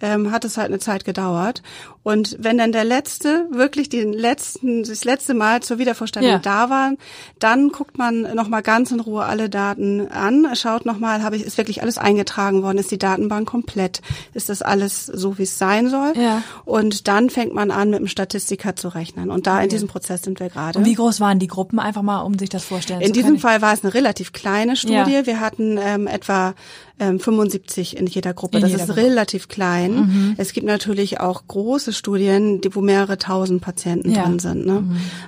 ähm, 0.00 0.30
hat 0.30 0.44
es 0.46 0.56
halt 0.56 0.68
eine 0.68 0.78
Zeit 0.78 1.04
gedauert. 1.04 1.62
Und 2.04 2.36
wenn 2.38 2.58
dann 2.58 2.70
der 2.70 2.84
letzte, 2.84 3.48
wirklich 3.50 3.88
den 3.88 4.12
letzten, 4.12 4.84
das 4.84 5.04
letzte 5.04 5.34
Mal 5.34 5.62
zur 5.62 5.78
Wiedervorstellung 5.78 6.30
Ja. 6.30 6.38
da 6.38 6.70
war, 6.70 6.92
dann 7.38 7.70
guckt 7.70 7.98
man 7.98 8.22
nochmal 8.34 8.62
ganz 8.62 8.92
in 8.92 9.00
Ruhe 9.00 9.24
alle 9.24 9.48
Daten 9.48 10.06
an, 10.08 10.46
schaut 10.54 10.84
nochmal, 10.84 11.22
habe 11.22 11.36
ich, 11.36 11.44
ist 11.44 11.56
wirklich 11.56 11.82
alles 11.82 11.96
eingetragen 11.96 12.62
worden, 12.62 12.76
ist 12.76 12.90
die 12.90 12.98
Datenbank 12.98 13.48
komplett, 13.48 14.02
ist 14.34 14.50
das 14.50 14.60
alles 14.60 15.06
so, 15.06 15.38
wie 15.38 15.44
es 15.44 15.58
sein 15.58 15.88
soll? 15.88 16.12
Ja. 16.14 16.42
Und 16.66 17.08
dann 17.08 17.30
fängt 17.30 17.54
man 17.54 17.70
an, 17.70 17.88
mit 17.90 18.00
dem 18.00 18.06
Statistiker 18.06 18.76
zu 18.76 18.88
rechnen. 18.88 19.30
Und 19.30 19.46
da 19.46 19.60
in 19.62 19.70
diesem 19.70 19.88
Prozess 19.88 20.22
sind 20.22 20.40
wir 20.40 20.50
gerade. 20.50 20.78
Und 20.78 20.84
wie 20.84 20.94
groß 20.94 21.20
waren 21.20 21.38
die 21.38 21.46
Gruppen? 21.46 21.78
Einfach 21.78 22.02
mal, 22.02 22.20
um 22.20 22.38
sich 22.38 22.50
das 22.50 22.64
vorstellen 22.64 23.00
In 23.00 23.08
zu 23.08 23.12
diesem 23.14 23.28
können. 23.30 23.40
Fall 23.40 23.62
war 23.62 23.72
es 23.72 23.82
eine 23.82 23.94
relativ 23.94 24.32
kleine 24.32 24.76
Studie. 24.76 24.94
Ja. 25.14 25.26
Wir 25.26 25.40
hatten 25.40 25.78
ähm, 25.80 26.06
etwa 26.06 26.54
ähm, 27.00 27.18
75 27.18 27.96
in 27.96 28.06
jeder 28.06 28.32
Gruppe. 28.34 28.58
In 28.58 28.62
das 28.62 28.70
jeder 28.70 28.82
ist 28.84 28.88
Gruppe. 28.88 29.00
Mhm. 29.02 29.06
relativ 29.08 29.48
klein. 29.48 30.34
Es 30.38 30.52
gibt 30.52 30.64
natürlich 30.66 31.18
auch 31.18 31.42
große 31.48 31.92
Studien, 31.92 32.60
die, 32.60 32.72
wo 32.74 32.80
mehrere 32.80 33.18
tausend 33.18 33.60
Patienten 33.62 34.10
Ja. 34.12 34.20
Mhm. 34.22 34.24
drin 34.24 34.38
sind. 34.38 34.66
Ne? 34.66 34.84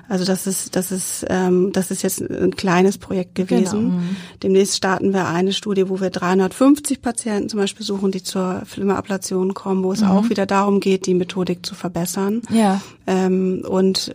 Also 0.09 0.25
das 0.25 0.47
ist 0.47 0.77
das 0.77 0.93
ist 0.93 1.25
ähm, 1.29 1.73
das 1.73 1.91
ist 1.91 2.03
jetzt 2.03 2.21
ein 2.21 2.55
kleines 2.55 2.99
Projekt 2.99 3.35
gewesen. 3.35 3.81
Genau, 3.91 3.95
mhm. 4.01 4.17
Demnächst 4.45 4.77
starten 4.77 5.13
wir 5.13 5.27
eine 5.27 5.53
Studie, 5.53 5.89
wo 5.89 6.01
wir 6.01 6.11
350 6.11 7.03
Patienten 7.03 7.49
zum 7.49 7.59
Beispiel 7.59 7.85
suchen, 7.85 8.13
die 8.13 8.23
zur 8.23 8.63
Filmablation 8.65 9.53
kommen, 9.55 9.83
wo 9.83 9.93
es 9.93 10.03
Mhm. 10.03 10.07
auch 10.09 10.29
wieder 10.31 10.47
darum 10.47 10.79
geht, 10.79 11.07
die 11.07 11.15
Methodik 11.15 11.67
zu 11.67 11.75
verbessern. 11.75 12.43
Ja. 12.51 12.81
Ähm, 13.09 13.65
und 13.69 14.15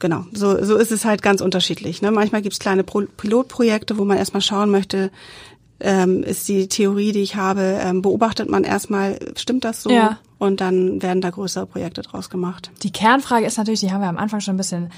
genau, 0.00 0.24
so, 0.32 0.64
so 0.64 0.76
ist 0.76 0.90
es 0.90 1.04
halt 1.04 1.22
ganz 1.22 1.40
unterschiedlich. 1.40 2.02
Ne? 2.02 2.10
Manchmal 2.10 2.42
gibt's 2.42 2.58
kleine 2.58 2.82
Pro 2.82 3.02
Pilotprojekte, 3.16 3.98
wo 3.98 4.04
man 4.04 4.16
erstmal 4.18 4.40
schauen 4.42 4.70
möchte, 4.70 5.10
ähm, 5.82 6.22
ist 6.22 6.48
die 6.48 6.68
Theorie, 6.68 7.12
die 7.12 7.22
ich 7.22 7.36
habe, 7.36 7.78
ähm, 7.82 8.02
beobachtet 8.02 8.48
man 8.48 8.64
erstmal, 8.64 9.18
stimmt 9.36 9.64
das 9.64 9.82
so? 9.82 9.90
Ja. 9.90 10.18
Und 10.42 10.60
dann 10.60 11.00
werden 11.00 11.20
da 11.20 11.30
größere 11.30 11.66
Projekte 11.66 12.02
draus 12.02 12.28
gemacht. 12.28 12.72
Die 12.82 12.90
Kernfrage 12.90 13.46
ist 13.46 13.58
natürlich, 13.58 13.78
die 13.78 13.92
haben 13.92 14.00
wir 14.00 14.08
am 14.08 14.18
Anfang 14.18 14.40
schon 14.40 14.54
ein 14.54 14.56
bisschen 14.56 14.90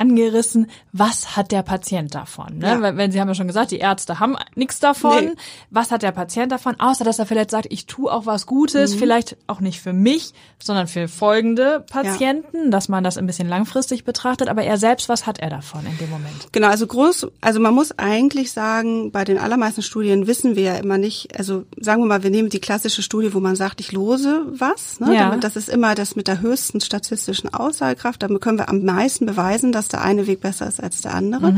angerissen, 0.00 0.66
was 0.92 1.36
hat 1.36 1.52
der 1.52 1.62
Patient 1.62 2.14
davon? 2.14 2.58
Ne? 2.58 2.66
Ja. 2.66 2.96
Wenn 2.96 3.12
Sie 3.12 3.20
haben 3.20 3.28
ja 3.28 3.34
schon 3.34 3.46
gesagt, 3.46 3.70
die 3.70 3.78
Ärzte 3.78 4.18
haben 4.18 4.36
nichts 4.54 4.80
davon. 4.80 5.24
Nee. 5.24 5.32
Was 5.68 5.90
hat 5.90 6.02
der 6.02 6.12
Patient 6.12 6.50
davon? 6.50 6.80
Außer, 6.80 7.04
dass 7.04 7.18
er 7.18 7.26
vielleicht 7.26 7.50
sagt, 7.50 7.66
ich 7.68 7.84
tue 7.84 8.10
auch 8.10 8.24
was 8.24 8.46
Gutes, 8.46 8.94
vielleicht 8.94 9.36
auch 9.46 9.60
nicht 9.60 9.80
für 9.80 9.92
mich, 9.92 10.32
sondern 10.58 10.86
für 10.86 11.06
folgende 11.06 11.84
Patienten, 11.90 12.70
dass 12.70 12.88
man 12.88 13.04
das 13.04 13.18
ein 13.18 13.26
bisschen 13.26 13.46
langfristig 13.48 14.04
betrachtet. 14.04 14.48
Aber 14.48 14.62
er 14.62 14.78
selbst, 14.78 15.10
was 15.10 15.26
hat 15.26 15.38
er 15.38 15.50
davon 15.50 15.84
in 15.84 15.98
dem 15.98 16.08
Moment? 16.08 16.48
Genau, 16.52 16.68
also 16.68 16.86
groß, 16.86 17.26
also 17.42 17.60
man 17.60 17.74
muss 17.74 17.92
eigentlich 17.98 18.52
sagen, 18.52 19.12
bei 19.12 19.24
den 19.24 19.36
allermeisten 19.36 19.82
Studien 19.82 20.26
wissen 20.26 20.56
wir 20.56 20.62
ja 20.62 20.74
immer 20.76 20.96
nicht, 20.96 21.38
also 21.38 21.64
sagen 21.78 22.02
wir 22.02 22.06
mal, 22.06 22.22
wir 22.22 22.30
nehmen 22.30 22.48
die 22.48 22.60
klassische 22.60 23.02
Studie, 23.02 23.34
wo 23.34 23.40
man 23.40 23.54
sagt, 23.54 23.80
ich 23.80 23.92
lose 23.92 24.46
was, 24.48 24.89
ne? 24.98 25.14
Ja. 25.14 25.28
Damit, 25.28 25.44
das 25.44 25.54
ist 25.54 25.68
immer 25.68 25.94
das 25.94 26.16
mit 26.16 26.26
der 26.26 26.40
höchsten 26.40 26.80
statistischen 26.80 27.52
Aussagekraft, 27.52 28.22
damit 28.22 28.40
können 28.40 28.58
wir 28.58 28.68
am 28.68 28.82
meisten 28.82 29.26
beweisen, 29.26 29.70
dass 29.70 29.88
der 29.88 30.02
eine 30.02 30.26
Weg 30.26 30.40
besser 30.40 30.66
ist 30.66 30.82
als 30.82 31.02
der 31.02 31.14
andere. 31.14 31.54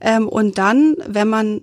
Ähm, 0.00 0.28
und 0.28 0.58
dann, 0.58 0.94
wenn 1.08 1.28
man 1.28 1.62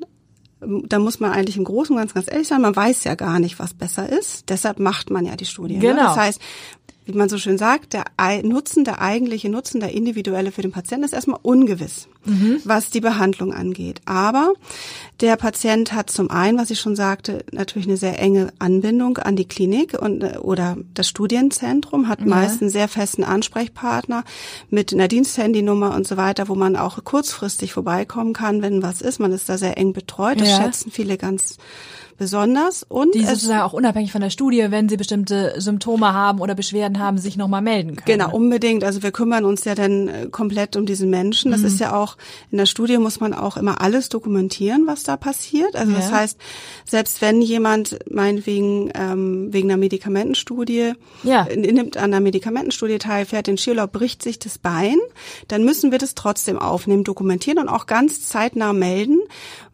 da 0.65 0.99
muss 0.99 1.19
man 1.19 1.31
eigentlich 1.31 1.57
im 1.57 1.63
Großen 1.63 1.93
und 1.93 1.99
Ganzen 1.99 2.15
ganz 2.15 2.31
ehrlich 2.31 2.47
sein, 2.47 2.61
man 2.61 2.75
weiß 2.75 3.03
ja 3.03 3.15
gar 3.15 3.39
nicht, 3.39 3.59
was 3.59 3.73
besser 3.73 4.09
ist. 4.09 4.49
Deshalb 4.49 4.79
macht 4.79 5.09
man 5.09 5.25
ja 5.25 5.35
die 5.35 5.45
Studie. 5.45 5.79
Genau. 5.79 5.93
Ne? 5.93 5.99
Das 5.99 6.15
heißt, 6.15 6.41
wie 7.05 7.13
man 7.13 7.29
so 7.29 7.37
schön 7.37 7.57
sagt, 7.57 7.93
der 7.93 8.05
Nutzen, 8.43 8.83
der 8.85 9.01
eigentliche 9.01 9.49
Nutzen, 9.49 9.79
der 9.79 9.91
individuelle 9.93 10.51
für 10.51 10.61
den 10.61 10.71
Patienten 10.71 11.03
ist 11.05 11.13
erstmal 11.13 11.39
ungewiss, 11.41 12.07
was 12.63 12.89
die 12.89 13.01
Behandlung 13.01 13.53
angeht. 13.53 13.99
Aber 14.05 14.53
der 15.19 15.35
Patient 15.35 15.91
hat 15.93 16.09
zum 16.09 16.29
einen, 16.31 16.57
was 16.57 16.69
ich 16.71 16.79
schon 16.79 16.95
sagte, 16.95 17.43
natürlich 17.51 17.87
eine 17.87 17.97
sehr 17.97 18.19
enge 18.19 18.53
Anbindung 18.59 19.17
an 19.17 19.35
die 19.35 19.45
Klinik 19.47 19.93
und 20.01 20.23
äh, 20.23 20.37
oder 20.37 20.77
das 20.93 21.07
Studienzentrum, 21.09 22.07
hat 22.07 22.25
meist 22.25 22.61
einen 22.61 22.69
sehr 22.71 22.87
festen 22.87 23.23
Ansprechpartner 23.23 24.23
mit 24.69 24.93
einer 24.93 25.07
Diensthandynummer 25.07 25.93
und 25.95 26.07
so 26.07 26.15
weiter, 26.17 26.47
wo 26.47 26.55
man 26.55 26.75
auch 26.75 27.03
kurzfristig 27.03 27.73
vorbeikommen 27.73 28.33
kann, 28.33 28.61
wenn 28.61 28.81
was 28.81 29.01
ist. 29.01 29.19
Man 29.19 29.31
ist 29.33 29.49
da 29.49 29.57
sehr 29.57 29.77
eng 29.77 29.93
betreut. 29.93 30.39
Das 30.39 30.49
Ja. 30.49 30.57
schätzen 30.63 30.91
viele 30.91 31.17
ganz 31.17 31.57
besonders. 32.17 32.83
Und 32.83 33.15
Die 33.15 33.25
sozusagen 33.25 33.61
auch 33.61 33.73
unabhängig 33.73 34.11
von 34.11 34.21
der 34.21 34.29
Studie, 34.29 34.65
wenn 34.69 34.89
sie 34.89 34.97
bestimmte 34.97 35.53
Symptome 35.59 36.13
haben 36.13 36.39
oder 36.41 36.55
Beschwerden 36.55 36.99
haben, 36.99 37.17
sich 37.17 37.37
nochmal 37.37 37.61
melden 37.61 37.95
können. 37.95 38.05
Genau, 38.05 38.31
unbedingt. 38.33 38.83
Also 38.83 39.03
wir 39.03 39.11
kümmern 39.11 39.45
uns 39.45 39.63
ja 39.65 39.75
dann 39.75 40.07
äh, 40.07 40.27
komplett 40.31 40.75
um 40.75 40.85
diesen 40.85 41.09
Menschen. 41.09 41.51
Das 41.51 41.61
ist 41.63 41.79
ja 41.79 41.95
auch, 41.95 42.17
in 42.51 42.57
der 42.57 42.65
Studie 42.65 42.97
muss 42.97 43.19
man 43.19 43.33
auch 43.33 43.57
immer 43.57 43.81
alles 43.81 44.09
dokumentieren, 44.09 44.87
was 44.87 45.03
da 45.03 45.17
passiert. 45.17 45.75
Also 45.75 45.93
das 45.93 46.09
Ja. 46.09 46.17
heißt, 46.17 46.37
selbst 46.85 47.21
wenn 47.21 47.41
jemand 47.41 47.97
meinetwegen 48.09 48.91
ähm, 48.95 49.51
wegen 49.51 49.69
einer 49.69 49.77
Medikamentenstudie 49.77 50.93
Ja. 51.23 51.45
nimmt 51.55 51.97
an 51.97 52.03
einer 52.05 52.19
Medikamentenstudie 52.19 52.97
teil, 52.99 53.25
fährt 53.25 53.47
den 53.47 53.57
Skiurlaub, 53.57 53.91
bricht 53.91 54.21
sich 54.23 54.39
das 54.39 54.57
Bein, 54.57 54.97
dann 55.47 55.63
müssen 55.63 55.91
wir 55.91 55.97
das 55.97 56.15
trotzdem 56.15 56.59
aufnehmen, 56.59 57.03
dokumentieren 57.03 57.57
und 57.59 57.69
auch 57.69 57.85
ganz 57.85 58.27
zeitnah 58.27 58.73
melden, 58.73 59.19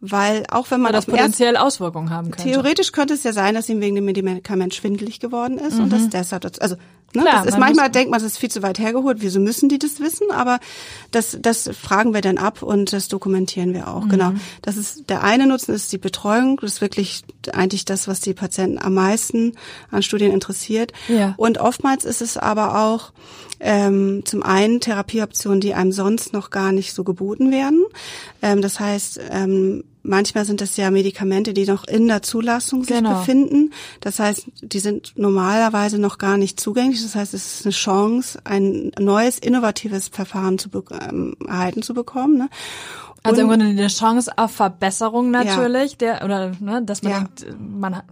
weil 0.00 0.44
auch 0.50 0.70
wenn 0.70 0.80
man 0.80 0.92
Weil 0.92 0.98
das 0.98 1.06
potenziell 1.06 1.56
Auswirkungen 1.56 2.10
haben 2.10 2.30
könnte. 2.42 2.58
Theoretisch 2.58 2.92
könnte 2.92 3.14
es 3.14 3.22
ja 3.22 3.32
sein, 3.32 3.54
dass 3.54 3.68
ihm 3.68 3.80
wegen 3.80 3.94
dem 3.96 4.04
Medikament 4.04 4.74
schwindelig 4.74 5.20
geworden 5.20 5.58
ist 5.58 5.78
und 5.78 5.90
das 5.92 6.08
deshalb, 6.08 6.42
dazu- 6.42 6.60
also 6.60 6.76
ne, 6.76 6.82
Mhm. 7.12 7.20
Klar, 7.22 7.34
das 7.38 7.46
ist 7.46 7.50
man 7.52 7.60
manchmal 7.60 7.90
denkt 7.90 8.10
man, 8.12 8.20
das 8.20 8.32
ist 8.32 8.38
viel 8.38 8.50
zu 8.50 8.62
weit 8.62 8.78
hergeholt. 8.78 9.18
Wieso 9.20 9.40
müssen 9.40 9.68
die 9.68 9.78
das 9.80 9.98
wissen? 9.98 10.30
Aber 10.30 10.60
das, 11.10 11.36
das 11.40 11.68
fragen 11.76 12.14
wir 12.14 12.20
dann 12.20 12.38
ab 12.38 12.62
und 12.62 12.92
das 12.92 13.08
dokumentieren 13.08 13.74
wir 13.74 13.80
Mhm. 13.82 13.86
auch. 13.88 14.08
Genau. 14.08 14.32
Das 14.62 14.76
ist 14.76 15.10
der 15.10 15.24
eine 15.24 15.46
Nutzen 15.48 15.74
ist 15.74 15.90
die 15.92 15.98
Betreuung. 15.98 16.58
Das 16.60 16.74
ist 16.74 16.80
wirklich 16.80 17.22
eigentlich 17.52 17.84
das, 17.84 18.06
was 18.06 18.20
die 18.20 18.32
Patienten 18.34 18.78
am 18.78 18.94
meisten 18.94 19.54
an 19.90 20.02
Studien 20.02 20.30
interessiert. 20.32 20.92
Ja. 21.08 21.34
Und 21.36 21.58
oftmals 21.58 22.04
ist 22.04 22.22
es 22.22 22.36
aber 22.36 22.78
auch 22.84 23.12
ähm, 23.62 24.22
zum 24.24 24.42
einen 24.42 24.80
Therapieoptionen, 24.80 25.60
die 25.60 25.74
einem 25.74 25.92
sonst 25.92 26.32
noch 26.32 26.48
gar 26.50 26.72
nicht 26.72 26.94
so 26.94 27.04
geboten 27.04 27.50
werden. 27.50 27.84
Ähm, 28.40 28.62
das 28.62 28.80
heißt, 28.80 29.20
ähm, 29.30 29.84
manchmal 30.02 30.44
sind 30.44 30.60
das 30.60 30.76
ja 30.76 30.90
Medikamente, 30.90 31.52
die 31.54 31.66
noch 31.66 31.84
in 31.86 32.08
der 32.08 32.22
Zulassung 32.22 32.84
sich 32.84 32.96
Genau. 32.96 33.18
befinden. 33.18 33.72
Das 34.00 34.18
heißt, 34.18 34.46
die 34.62 34.78
sind 34.78 35.12
normalerweise 35.16 35.98
noch 35.98 36.18
gar 36.18 36.36
nicht 36.36 36.58
zugänglich. 36.60 37.02
Das 37.02 37.14
heißt, 37.14 37.34
es 37.34 37.54
ist 37.60 37.66
eine 37.66 37.72
Chance, 37.72 38.38
ein 38.44 38.92
neues, 38.98 39.38
innovatives 39.38 40.08
Verfahren 40.08 40.58
zu 40.58 40.68
ähm, 41.10 41.34
erhalten 41.46 41.82
zu 41.82 41.94
bekommen. 41.94 42.38
Ne? 42.38 42.48
Also 43.22 43.42
im 43.42 43.48
Und- 43.48 43.58
Grunde 43.60 43.66
eine 43.78 43.88
Chance 43.88 44.32
auf 44.36 44.52
Verbesserung 44.52 45.30
natürlich, 45.30 45.98
der 45.98 46.24
oder 46.24 46.52
ne, 46.58 46.82
dass 46.82 47.02
man 47.02 47.12
Ja. 47.12 47.18
denkt, 47.20 47.46
man 47.60 48.02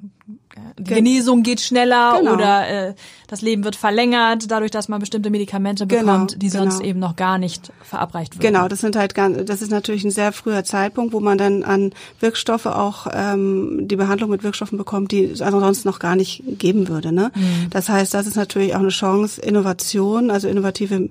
die 0.79 0.85
Gen- 0.85 0.97
Genesung 1.05 1.43
geht 1.43 1.61
schneller 1.61 2.17
Genau. 2.19 2.35
oder 2.35 2.69
äh, 2.69 2.95
das 3.27 3.43
Leben 3.43 3.65
wird 3.65 3.77
verlängert, 3.77 4.51
dadurch, 4.51 4.71
dass 4.71 4.89
man 4.89 5.01
bestimmte 5.01 5.31
Medikamente 5.31 5.87
Genau, 5.87 6.01
bekommt, 6.13 6.41
die 6.43 6.49
sonst 6.49 6.79
genau. 6.79 6.89
eben 6.89 6.99
noch 7.01 7.17
gar 7.17 7.39
nicht 7.39 7.73
verabreicht 7.83 8.35
wurden. 8.35 8.43
Genau, 8.47 8.69
das 8.69 8.81
sind 8.81 8.97
halt 8.97 9.15
ganz, 9.15 9.45
das 9.45 9.61
ist 9.63 9.71
natürlich 9.71 10.05
ein 10.05 10.11
sehr 10.11 10.33
früher 10.33 10.65
Zeitpunkt, 10.65 11.13
wo 11.13 11.21
man 11.21 11.37
dann 11.39 11.63
an 11.65 11.93
Wirkstoffe 12.21 12.67
auch 12.67 13.07
ähm, 13.13 13.89
die 13.89 13.97
Behandlung 13.97 14.31
mit 14.31 14.43
Wirkstoffen 14.45 14.79
bekommt, 14.79 15.13
die 15.13 15.25
es 15.25 15.43
also 15.43 15.61
sonst 15.61 15.85
noch 15.85 15.99
gar 15.99 16.17
nicht 16.17 16.43
geben 16.59 16.89
würde. 16.89 17.13
Ne? 17.13 17.31
Das 17.71 17.89
heißt, 17.89 18.15
das 18.15 18.27
ist 18.27 18.37
natürlich 18.37 18.75
auch 18.75 18.81
eine 18.81 18.89
Chance, 18.89 19.41
Innovation, 19.41 20.31
also 20.31 20.49
innovative 20.49 21.09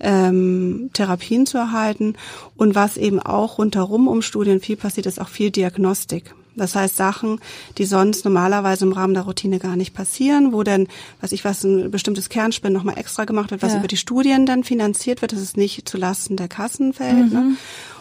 ähm, 0.00 0.90
Therapien 0.92 1.46
zu 1.46 1.58
erhalten. 1.58 2.14
Und 2.56 2.74
was 2.74 2.96
eben 2.96 3.20
auch 3.20 3.58
rundherum 3.58 4.08
um 4.08 4.22
Studien 4.22 4.60
viel 4.60 4.76
passiert, 4.76 5.06
ist 5.06 5.20
auch 5.20 5.28
viel 5.28 5.50
Diagnostik. 5.50 6.34
Das 6.56 6.74
heißt 6.74 6.96
Sachen, 6.96 7.40
die 7.78 7.84
sonst 7.84 8.24
normalerweise 8.24 8.84
im 8.84 8.92
Rahmen 8.92 9.14
der 9.14 9.24
Routine 9.24 9.58
gar 9.58 9.76
nicht 9.76 9.94
passieren, 9.94 10.52
wo 10.52 10.62
dann, 10.62 10.86
was 11.20 11.32
ich 11.32 11.44
was, 11.44 11.64
ein 11.64 11.90
bestimmtes 11.90 12.28
Kernspin 12.28 12.72
nochmal 12.72 12.98
extra 12.98 13.24
gemacht 13.24 13.50
wird, 13.50 13.62
was 13.62 13.72
Ja. 13.72 13.78
über 13.78 13.88
die 13.88 13.96
Studien 13.96 14.46
dann 14.46 14.62
finanziert 14.64 15.20
wird, 15.22 15.32
dass 15.32 15.40
es 15.40 15.56
nicht 15.56 15.88
zulasten 15.88 16.36
der 16.36 16.48
Kassen 16.48 16.92
fällt. 16.92 17.32
Ne? 17.32 17.56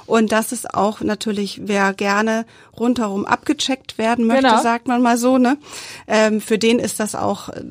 Und 0.06 0.32
das 0.32 0.52
ist 0.52 0.74
auch 0.74 1.02
natürlich, 1.02 1.62
wer 1.66 1.94
gerne 1.94 2.46
rundherum 2.78 3.26
abgecheckt 3.26 3.98
werden 3.98 4.26
möchte, 4.26 4.48
genau. 4.48 4.62
sagt 4.62 4.88
man 4.88 5.02
mal 5.02 5.18
so, 5.18 5.38
ne? 5.38 5.58
Ähm, 6.08 6.42
für 6.42 6.58
den 6.58 6.80
ist 6.80 7.00
das 7.00 7.16
auch 7.16 7.50
äh, 7.50 7.62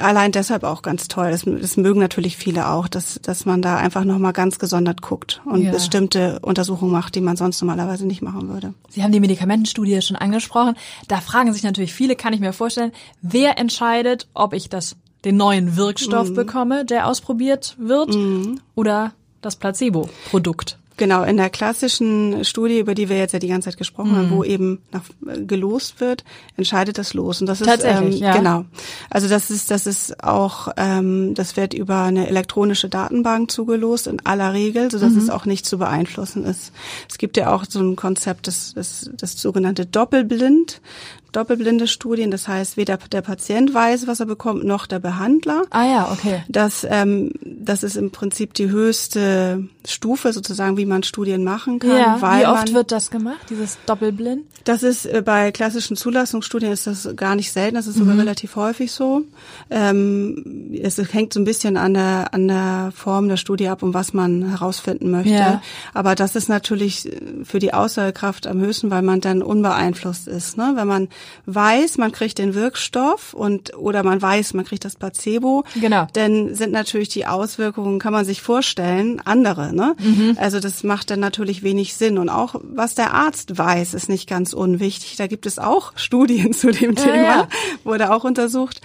allein 0.00 0.32
deshalb 0.32 0.64
auch 0.64 0.82
ganz 0.82 1.08
toll. 1.08 1.30
Das, 1.30 1.44
das 1.44 1.76
mögen 1.76 2.00
natürlich 2.00 2.36
viele 2.36 2.68
auch, 2.68 2.88
dass, 2.88 3.18
dass 3.22 3.44
man 3.44 3.62
da 3.62 3.76
einfach 3.76 4.04
nochmal 4.04 4.32
ganz 4.32 4.58
gesondert 4.58 5.02
guckt 5.02 5.42
und 5.44 5.62
ja. 5.62 5.72
bestimmte 5.72 6.38
Untersuchungen 6.40 6.92
macht, 6.92 7.14
die 7.14 7.20
man 7.20 7.36
sonst 7.36 7.60
normalerweise 7.60 8.06
nicht 8.06 8.22
machen 8.22 8.48
würde. 8.48 8.74
Sie 8.88 9.02
haben 9.02 9.12
die 9.12 9.20
Medikamentenstudie 9.20 10.00
schon 10.02 10.16
angesprochen. 10.16 10.76
Da 11.08 11.20
fragen 11.20 11.52
sich 11.52 11.62
natürlich 11.62 11.92
viele, 11.92 12.16
kann 12.16 12.32
ich 12.32 12.40
mir 12.40 12.52
vorstellen, 12.52 12.92
wer 13.20 13.58
entscheidet, 13.58 14.28
ob 14.34 14.52
ich 14.52 14.68
das 14.68 14.96
den 15.24 15.36
neuen 15.36 15.76
Wirkstoff 15.76 16.30
mhm. 16.30 16.34
bekomme, 16.34 16.84
der 16.84 17.06
ausprobiert 17.06 17.76
wird, 17.78 18.14
mhm. 18.14 18.60
oder 18.74 19.12
das 19.40 19.56
Placebo-Produkt. 19.56 20.78
Genau, 21.02 21.24
in 21.24 21.36
der 21.36 21.50
klassischen 21.50 22.44
Studie, 22.44 22.78
über 22.78 22.94
die 22.94 23.08
wir 23.08 23.18
jetzt 23.18 23.32
ja 23.32 23.40
die 23.40 23.48
ganze 23.48 23.70
Zeit 23.70 23.76
gesprochen 23.76 24.12
mhm. 24.12 24.16
haben, 24.16 24.30
wo 24.30 24.44
eben 24.44 24.82
nach, 24.92 25.02
äh, 25.26 25.42
gelost 25.42 26.00
wird, 26.00 26.22
entscheidet 26.56 26.96
das 26.96 27.12
Los. 27.12 27.40
Und 27.40 27.48
das 27.48 27.60
ist 27.60 27.82
ähm, 27.82 28.12
ja. 28.12 28.36
genau. 28.36 28.66
Also 29.10 29.26
das 29.26 29.50
ist, 29.50 29.72
das 29.72 29.88
ist 29.88 30.22
auch, 30.22 30.68
ähm, 30.76 31.34
das 31.34 31.56
wird 31.56 31.74
über 31.74 32.02
eine 32.02 32.28
elektronische 32.28 32.88
Datenbank 32.88 33.50
zugelost 33.50 34.06
in 34.06 34.24
aller 34.24 34.52
Regel, 34.52 34.92
so 34.92 35.00
dass 35.00 35.14
mhm. 35.14 35.18
es 35.18 35.28
auch 35.28 35.44
nicht 35.44 35.66
zu 35.66 35.76
beeinflussen 35.76 36.44
ist. 36.44 36.70
Es 37.10 37.18
gibt 37.18 37.36
ja 37.36 37.52
auch 37.52 37.64
so 37.68 37.80
ein 37.80 37.96
Konzept, 37.96 38.46
das, 38.46 38.72
das, 38.72 39.10
das 39.16 39.32
sogenannte 39.32 39.86
Doppelblind 39.86 40.80
doppelblinde 41.32 41.86
Studien. 41.86 42.30
Das 42.30 42.48
heißt, 42.48 42.76
weder 42.76 42.98
der 43.10 43.22
Patient 43.22 43.72
weiß, 43.74 44.06
was 44.06 44.20
er 44.20 44.26
bekommt, 44.26 44.64
noch 44.64 44.86
der 44.86 44.98
Behandler. 44.98 45.62
Ah 45.70 45.86
ja, 45.86 46.12
okay. 46.12 46.42
Das, 46.48 46.86
ähm, 46.88 47.32
das 47.42 47.82
ist 47.82 47.96
im 47.96 48.10
Prinzip 48.10 48.54
die 48.54 48.70
höchste 48.70 49.66
Stufe 49.86 50.32
sozusagen, 50.32 50.76
wie 50.76 50.86
man 50.86 51.02
Studien 51.02 51.44
machen 51.44 51.78
kann. 51.78 51.96
Ja, 51.96 52.18
wie 52.20 52.46
oft 52.46 52.66
man, 52.66 52.74
wird 52.74 52.92
das 52.92 53.10
gemacht, 53.10 53.40
dieses 53.50 53.78
Doppelblind? 53.86 54.44
Das 54.64 54.82
ist 54.82 55.06
äh, 55.06 55.22
bei 55.24 55.50
klassischen 55.50 55.96
Zulassungsstudien 55.96 56.72
ist 56.72 56.86
das 56.86 57.08
gar 57.16 57.34
nicht 57.34 57.52
selten. 57.52 57.74
Das 57.74 57.86
ist 57.86 57.96
sogar 57.96 58.14
mhm. 58.14 58.20
relativ 58.20 58.56
häufig 58.56 58.92
so. 58.92 59.22
Ähm, 59.70 60.70
es 60.80 60.98
hängt 61.12 61.32
so 61.32 61.40
ein 61.40 61.44
bisschen 61.44 61.76
an 61.76 61.94
der 61.94 62.32
an 62.32 62.48
der 62.48 62.92
Form 62.94 63.28
der 63.28 63.36
Studie 63.36 63.68
ab, 63.68 63.82
um 63.82 63.94
was 63.94 64.12
man 64.12 64.50
herausfinden 64.50 65.10
möchte. 65.10 65.30
Ja. 65.30 65.62
Aber 65.94 66.14
das 66.14 66.36
ist 66.36 66.48
natürlich 66.48 67.10
für 67.44 67.58
die 67.58 67.74
Aussagekraft 67.74 68.46
am 68.46 68.60
höchsten, 68.60 68.90
weil 68.90 69.02
man 69.02 69.20
dann 69.20 69.42
unbeeinflusst 69.42 70.28
ist. 70.28 70.56
Ne? 70.56 70.72
Wenn 70.74 70.86
man 70.86 71.08
weiß, 71.46 71.98
man 71.98 72.12
kriegt 72.12 72.38
den 72.38 72.54
Wirkstoff 72.54 73.34
und 73.34 73.76
oder 73.76 74.02
man 74.02 74.20
weiß, 74.20 74.54
man 74.54 74.64
kriegt 74.64 74.84
das 74.84 74.96
Placebo, 74.96 75.64
genau. 75.80 76.06
dann 76.12 76.54
sind 76.54 76.72
natürlich 76.72 77.08
die 77.08 77.26
Auswirkungen, 77.26 77.98
kann 77.98 78.12
man 78.12 78.24
sich 78.24 78.42
vorstellen, 78.42 79.20
andere. 79.24 79.74
Ne? 79.74 79.94
Mhm. 79.98 80.36
Also 80.38 80.60
das 80.60 80.82
macht 80.84 81.10
dann 81.10 81.20
natürlich 81.20 81.62
wenig 81.62 81.94
Sinn. 81.94 82.18
Und 82.18 82.28
auch 82.28 82.54
was 82.62 82.94
der 82.94 83.14
Arzt 83.14 83.56
weiß, 83.58 83.94
ist 83.94 84.08
nicht 84.08 84.28
ganz 84.28 84.52
unwichtig. 84.52 85.16
Da 85.16 85.26
gibt 85.26 85.46
es 85.46 85.58
auch 85.58 85.92
Studien 85.96 86.52
zu 86.52 86.70
dem 86.70 86.94
ja, 86.94 87.02
Thema, 87.02 87.22
ja. 87.22 87.48
wurde 87.84 88.12
auch 88.12 88.24
untersucht 88.24 88.80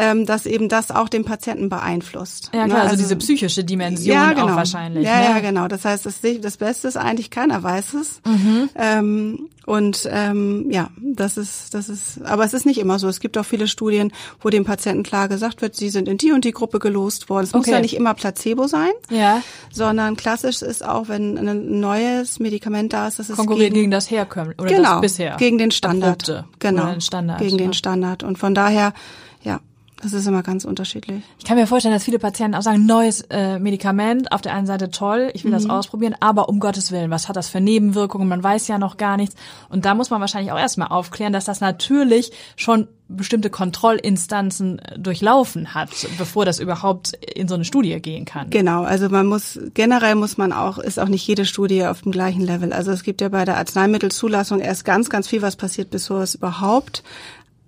ähm, 0.00 0.24
dass 0.24 0.46
eben 0.46 0.70
das 0.70 0.90
auch 0.90 1.10
den 1.10 1.26
Patienten 1.26 1.68
beeinflusst. 1.68 2.50
Ja 2.54 2.64
klar, 2.64 2.68
ne? 2.68 2.74
also, 2.76 2.86
also, 2.92 3.02
diese 3.02 3.16
psychische 3.16 3.64
Dimension 3.64 4.14
ja, 4.14 4.32
genau. 4.32 4.46
auch 4.46 4.56
wahrscheinlich. 4.56 5.04
Ja, 5.04 5.18
ne? 5.18 5.24
ja, 5.26 5.40
genau. 5.40 5.68
Das 5.68 5.84
heißt, 5.84 6.06
das, 6.06 6.20
das 6.40 6.56
Beste 6.56 6.88
ist 6.88 6.96
eigentlich, 6.96 7.30
keiner 7.30 7.62
weiß 7.62 7.94
es. 7.94 8.22
Mhm. 8.24 8.70
Ähm, 8.76 9.48
und 9.66 10.08
ähm, 10.10 10.70
ja, 10.70 10.88
das 10.96 11.36
ist, 11.36 11.74
das 11.74 11.90
ist, 11.90 12.22
aber 12.22 12.44
es 12.44 12.54
ist 12.54 12.64
nicht 12.64 12.80
immer 12.80 12.98
so. 12.98 13.08
Es 13.08 13.20
gibt 13.20 13.36
auch 13.36 13.44
viele 13.44 13.68
Studien, 13.68 14.10
wo 14.40 14.48
dem 14.48 14.64
Patienten 14.64 15.02
klar 15.02 15.28
gesagt 15.28 15.60
wird, 15.60 15.76
sie 15.76 15.90
sind 15.90 16.08
in 16.08 16.16
die 16.16 16.32
und 16.32 16.46
die 16.46 16.52
Gruppe 16.52 16.78
gelost 16.78 17.28
worden. 17.28 17.44
Es 17.44 17.50
okay. 17.50 17.58
muss 17.58 17.66
ja 17.66 17.80
nicht 17.80 17.94
immer 17.94 18.14
Placebo 18.14 18.68
sein, 18.68 18.90
ja. 19.10 19.42
sondern 19.70 20.16
klassisch 20.16 20.62
ist 20.62 20.82
auch, 20.82 21.08
wenn 21.08 21.36
ein 21.36 21.78
neues 21.78 22.40
Medikament 22.40 22.94
da 22.94 23.06
ist, 23.06 23.18
dass 23.18 23.28
es 23.28 23.36
konkurriert 23.36 23.74
gegen, 23.74 23.82
gegen 23.82 23.90
das 23.90 24.10
Herkömmliche 24.10 24.62
oder 24.62 24.70
genau, 24.70 24.92
das 24.92 25.00
bisher 25.02 25.36
gegen 25.36 25.58
den 25.58 25.70
Standard, 25.70 26.26
Erprobte 26.26 26.48
genau, 26.58 26.86
den 26.86 27.00
Standard, 27.02 27.38
gegen 27.38 27.58
den 27.58 27.72
Standard. 27.74 28.22
Und 28.22 28.38
von 28.38 28.54
daher, 28.54 28.94
ja, 29.42 29.60
das 30.02 30.12
ist 30.12 30.26
immer 30.26 30.42
ganz 30.42 30.64
unterschiedlich. 30.64 31.22
Ich 31.38 31.44
kann 31.44 31.56
mir 31.56 31.66
vorstellen, 31.66 31.94
dass 31.94 32.04
viele 32.04 32.18
Patienten 32.18 32.54
auch 32.54 32.62
sagen, 32.62 32.86
neues 32.86 33.22
äh, 33.30 33.58
Medikament, 33.58 34.32
auf 34.32 34.40
der 34.40 34.54
einen 34.54 34.66
Seite 34.66 34.90
toll, 34.90 35.30
ich 35.34 35.44
will 35.44 35.50
mhm. 35.50 35.54
das 35.54 35.68
ausprobieren, 35.68 36.14
aber 36.20 36.48
um 36.48 36.60
Gottes 36.60 36.92
Willen, 36.92 37.10
was 37.10 37.28
hat 37.28 37.36
das 37.36 37.48
für 37.48 37.60
Nebenwirkungen? 37.60 38.28
Man 38.28 38.42
weiß 38.42 38.68
ja 38.68 38.78
noch 38.78 38.96
gar 38.96 39.16
nichts. 39.16 39.36
Und 39.68 39.84
da 39.84 39.94
muss 39.94 40.10
man 40.10 40.20
wahrscheinlich 40.20 40.52
auch 40.52 40.58
erstmal 40.58 40.88
aufklären, 40.88 41.32
dass 41.32 41.44
das 41.44 41.60
natürlich 41.60 42.32
schon 42.56 42.88
bestimmte 43.16 43.50
Kontrollinstanzen 43.50 44.78
äh, 44.78 44.98
durchlaufen 44.98 45.74
hat, 45.74 45.90
bevor 46.18 46.44
das 46.44 46.60
überhaupt 46.60 47.14
in 47.34 47.48
so 47.48 47.54
eine 47.54 47.64
Studie 47.64 48.00
gehen 48.00 48.24
kann. 48.24 48.50
Genau, 48.50 48.82
also 48.82 49.08
man 49.08 49.26
muss 49.26 49.58
generell 49.74 50.14
muss 50.14 50.38
man 50.38 50.52
auch 50.52 50.78
ist 50.78 50.98
auch 50.98 51.08
nicht 51.08 51.26
jede 51.26 51.44
Studie 51.44 51.84
auf 51.86 52.02
dem 52.02 52.12
gleichen 52.12 52.42
Level. 52.42 52.72
Also 52.72 52.92
es 52.92 53.02
gibt 53.02 53.20
ja 53.20 53.28
bei 53.28 53.44
der 53.44 53.56
Arzneimittelzulassung 53.56 54.60
erst 54.60 54.84
ganz 54.84 55.10
ganz 55.10 55.28
viel 55.28 55.42
was 55.42 55.56
passiert, 55.56 55.90
bevor 55.90 56.22
es 56.22 56.36
überhaupt 56.36 57.02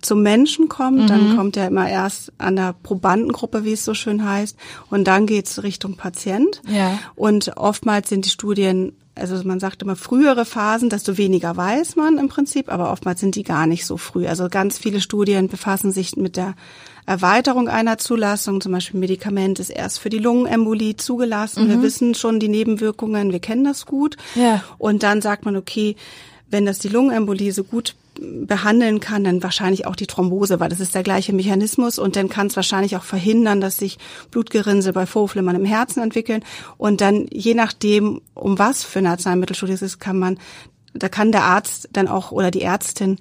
zum 0.05 0.21
Menschen 0.21 0.69
kommt, 0.69 1.03
mhm. 1.03 1.07
dann 1.07 1.35
kommt 1.35 1.57
er 1.57 1.67
immer 1.67 1.89
erst 1.89 2.31
an 2.37 2.55
der 2.55 2.75
Probandengruppe, 2.83 3.65
wie 3.65 3.73
es 3.73 3.85
so 3.85 3.93
schön 3.93 4.25
heißt, 4.25 4.57
und 4.89 5.05
dann 5.05 5.25
geht's 5.25 5.63
Richtung 5.63 5.95
Patient. 5.95 6.61
Ja. 6.67 6.99
Und 7.15 7.57
oftmals 7.57 8.09
sind 8.09 8.25
die 8.25 8.29
Studien, 8.29 8.93
also 9.15 9.41
man 9.47 9.59
sagt 9.59 9.81
immer 9.81 9.95
frühere 9.95 10.45
Phasen, 10.45 10.89
desto 10.89 11.17
weniger 11.17 11.55
weiß 11.55 11.95
man 11.95 12.17
im 12.17 12.29
Prinzip, 12.29 12.71
aber 12.71 12.91
oftmals 12.91 13.19
sind 13.19 13.35
die 13.35 13.43
gar 13.43 13.67
nicht 13.67 13.85
so 13.85 13.97
früh. 13.97 14.27
Also 14.27 14.49
ganz 14.49 14.77
viele 14.77 15.01
Studien 15.01 15.47
befassen 15.47 15.91
sich 15.91 16.15
mit 16.15 16.37
der 16.37 16.55
Erweiterung 17.05 17.67
einer 17.67 17.97
Zulassung, 17.97 18.61
zum 18.61 18.71
Beispiel 18.71 18.99
Medikament 18.99 19.59
ist 19.59 19.69
erst 19.69 19.99
für 19.99 20.09
die 20.09 20.19
Lungenembolie 20.19 20.95
zugelassen. 20.95 21.65
Mhm. 21.65 21.69
Wir 21.69 21.81
wissen 21.81 22.15
schon 22.15 22.39
die 22.39 22.47
Nebenwirkungen, 22.47 23.31
wir 23.31 23.39
kennen 23.39 23.65
das 23.65 23.85
gut. 23.85 24.15
Ja. 24.35 24.63
Und 24.77 25.03
dann 25.03 25.21
sagt 25.21 25.43
man, 25.43 25.57
okay, 25.57 25.95
wenn 26.49 26.65
das 26.65 26.79
die 26.79 26.87
Lungenembolie 26.87 27.51
so 27.51 27.63
gut 27.63 27.95
behandeln 28.19 28.99
kann, 28.99 29.23
dann 29.23 29.43
wahrscheinlich 29.43 29.85
auch 29.85 29.95
die 29.95 30.07
Thrombose, 30.07 30.59
weil 30.59 30.69
das 30.69 30.79
ist 30.79 30.95
der 30.95 31.03
gleiche 31.03 31.33
Mechanismus. 31.33 31.99
Und 31.99 32.15
dann 32.15 32.29
kann 32.29 32.47
es 32.47 32.55
wahrscheinlich 32.55 32.95
auch 32.95 33.03
verhindern, 33.03 33.61
dass 33.61 33.77
sich 33.77 33.97
Blutgerinnsel 34.31 34.93
bei 34.93 35.05
Vorflimmern 35.05 35.55
im 35.55 35.65
Herzen 35.65 36.01
entwickeln. 36.01 36.43
Und 36.77 37.01
dann 37.01 37.27
je 37.31 37.53
nachdem, 37.53 38.21
um 38.33 38.59
was 38.59 38.83
für 38.83 38.99
eine 38.99 39.09
Arzneimittelstudie 39.09 39.73
es 39.73 39.81
ist, 39.81 39.99
kann 39.99 40.19
man 40.19 40.39
da 40.93 41.09
kann 41.09 41.31
der 41.31 41.43
Arzt 41.43 41.89
dann 41.93 42.07
auch 42.07 42.31
oder 42.31 42.51
die 42.51 42.61
Ärztin 42.61 43.17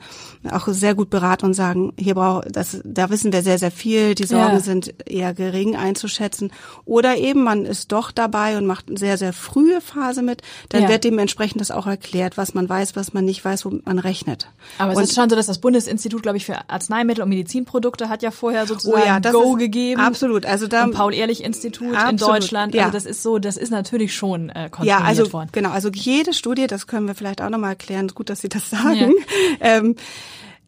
auch 0.50 0.68
sehr 0.68 0.94
gut 0.94 1.10
beraten 1.10 1.46
und 1.46 1.54
sagen, 1.54 1.92
hier 1.98 2.14
braucht 2.14 2.54
das, 2.54 2.80
da 2.84 3.10
wissen 3.10 3.32
wir 3.32 3.42
sehr, 3.42 3.58
sehr 3.58 3.70
viel, 3.70 4.14
die 4.14 4.24
Sorgen 4.24 4.54
ja. 4.54 4.60
sind 4.60 4.94
eher 5.08 5.34
gering 5.34 5.76
einzuschätzen. 5.76 6.52
Oder 6.84 7.16
eben 7.16 7.42
man 7.44 7.64
ist 7.64 7.92
doch 7.92 8.10
dabei 8.10 8.58
und 8.58 8.66
macht 8.66 8.88
eine 8.88 8.98
sehr, 8.98 9.16
sehr 9.16 9.32
frühe 9.32 9.80
Phase 9.80 10.22
mit, 10.22 10.42
dann 10.68 10.82
ja. 10.82 10.88
wird 10.88 11.04
dementsprechend 11.04 11.60
das 11.60 11.70
auch 11.70 11.86
erklärt, 11.86 12.36
was 12.36 12.54
man 12.54 12.68
weiß, 12.68 12.96
was 12.96 13.12
man 13.12 13.24
nicht 13.24 13.44
weiß, 13.44 13.64
wo 13.64 13.78
man 13.84 13.98
rechnet. 13.98 14.48
Aber 14.78 14.92
es 14.92 14.98
und 14.98 15.04
ist 15.04 15.14
schon 15.14 15.30
so, 15.30 15.36
dass 15.36 15.46
das 15.46 15.58
Bundesinstitut, 15.58 16.22
glaube 16.22 16.36
ich, 16.36 16.44
für 16.44 16.68
Arzneimittel 16.68 17.22
und 17.22 17.28
Medizinprodukte 17.28 18.08
hat 18.08 18.22
ja 18.22 18.30
vorher 18.30 18.66
sozusagen 18.66 19.02
oh 19.02 19.06
ja, 19.06 19.18
Go 19.32 19.54
gegeben. 19.54 20.00
Absolut. 20.00 20.44
Also 20.46 20.66
da 20.66 20.86
Paul-Ehrlich-Institut 20.88 21.96
in 22.10 22.16
Deutschland. 22.16 22.74
Ja. 22.74 22.84
Also 22.84 22.92
das 22.92 23.06
ist 23.06 23.22
so, 23.22 23.38
das 23.38 23.56
ist 23.56 23.70
natürlich 23.70 24.14
schon 24.14 24.50
äh, 24.50 24.68
kontrolliert 24.70 25.00
ja, 25.00 25.04
also, 25.04 25.32
worden. 25.32 25.48
Genau, 25.52 25.70
also 25.70 25.88
jede 25.92 26.32
Studie, 26.32 26.66
das 26.66 26.86
können 26.86 27.06
wir 27.06 27.14
vielleicht 27.14 27.40
auch 27.40 27.48
nochmal 27.62 27.72
erklären, 27.72 28.08
gut, 28.08 28.28
dass 28.28 28.40
Sie 28.40 28.48
das 28.48 28.68
sagen. 28.70 29.14
Ja. 29.60 29.78
Ähm, 29.78 29.96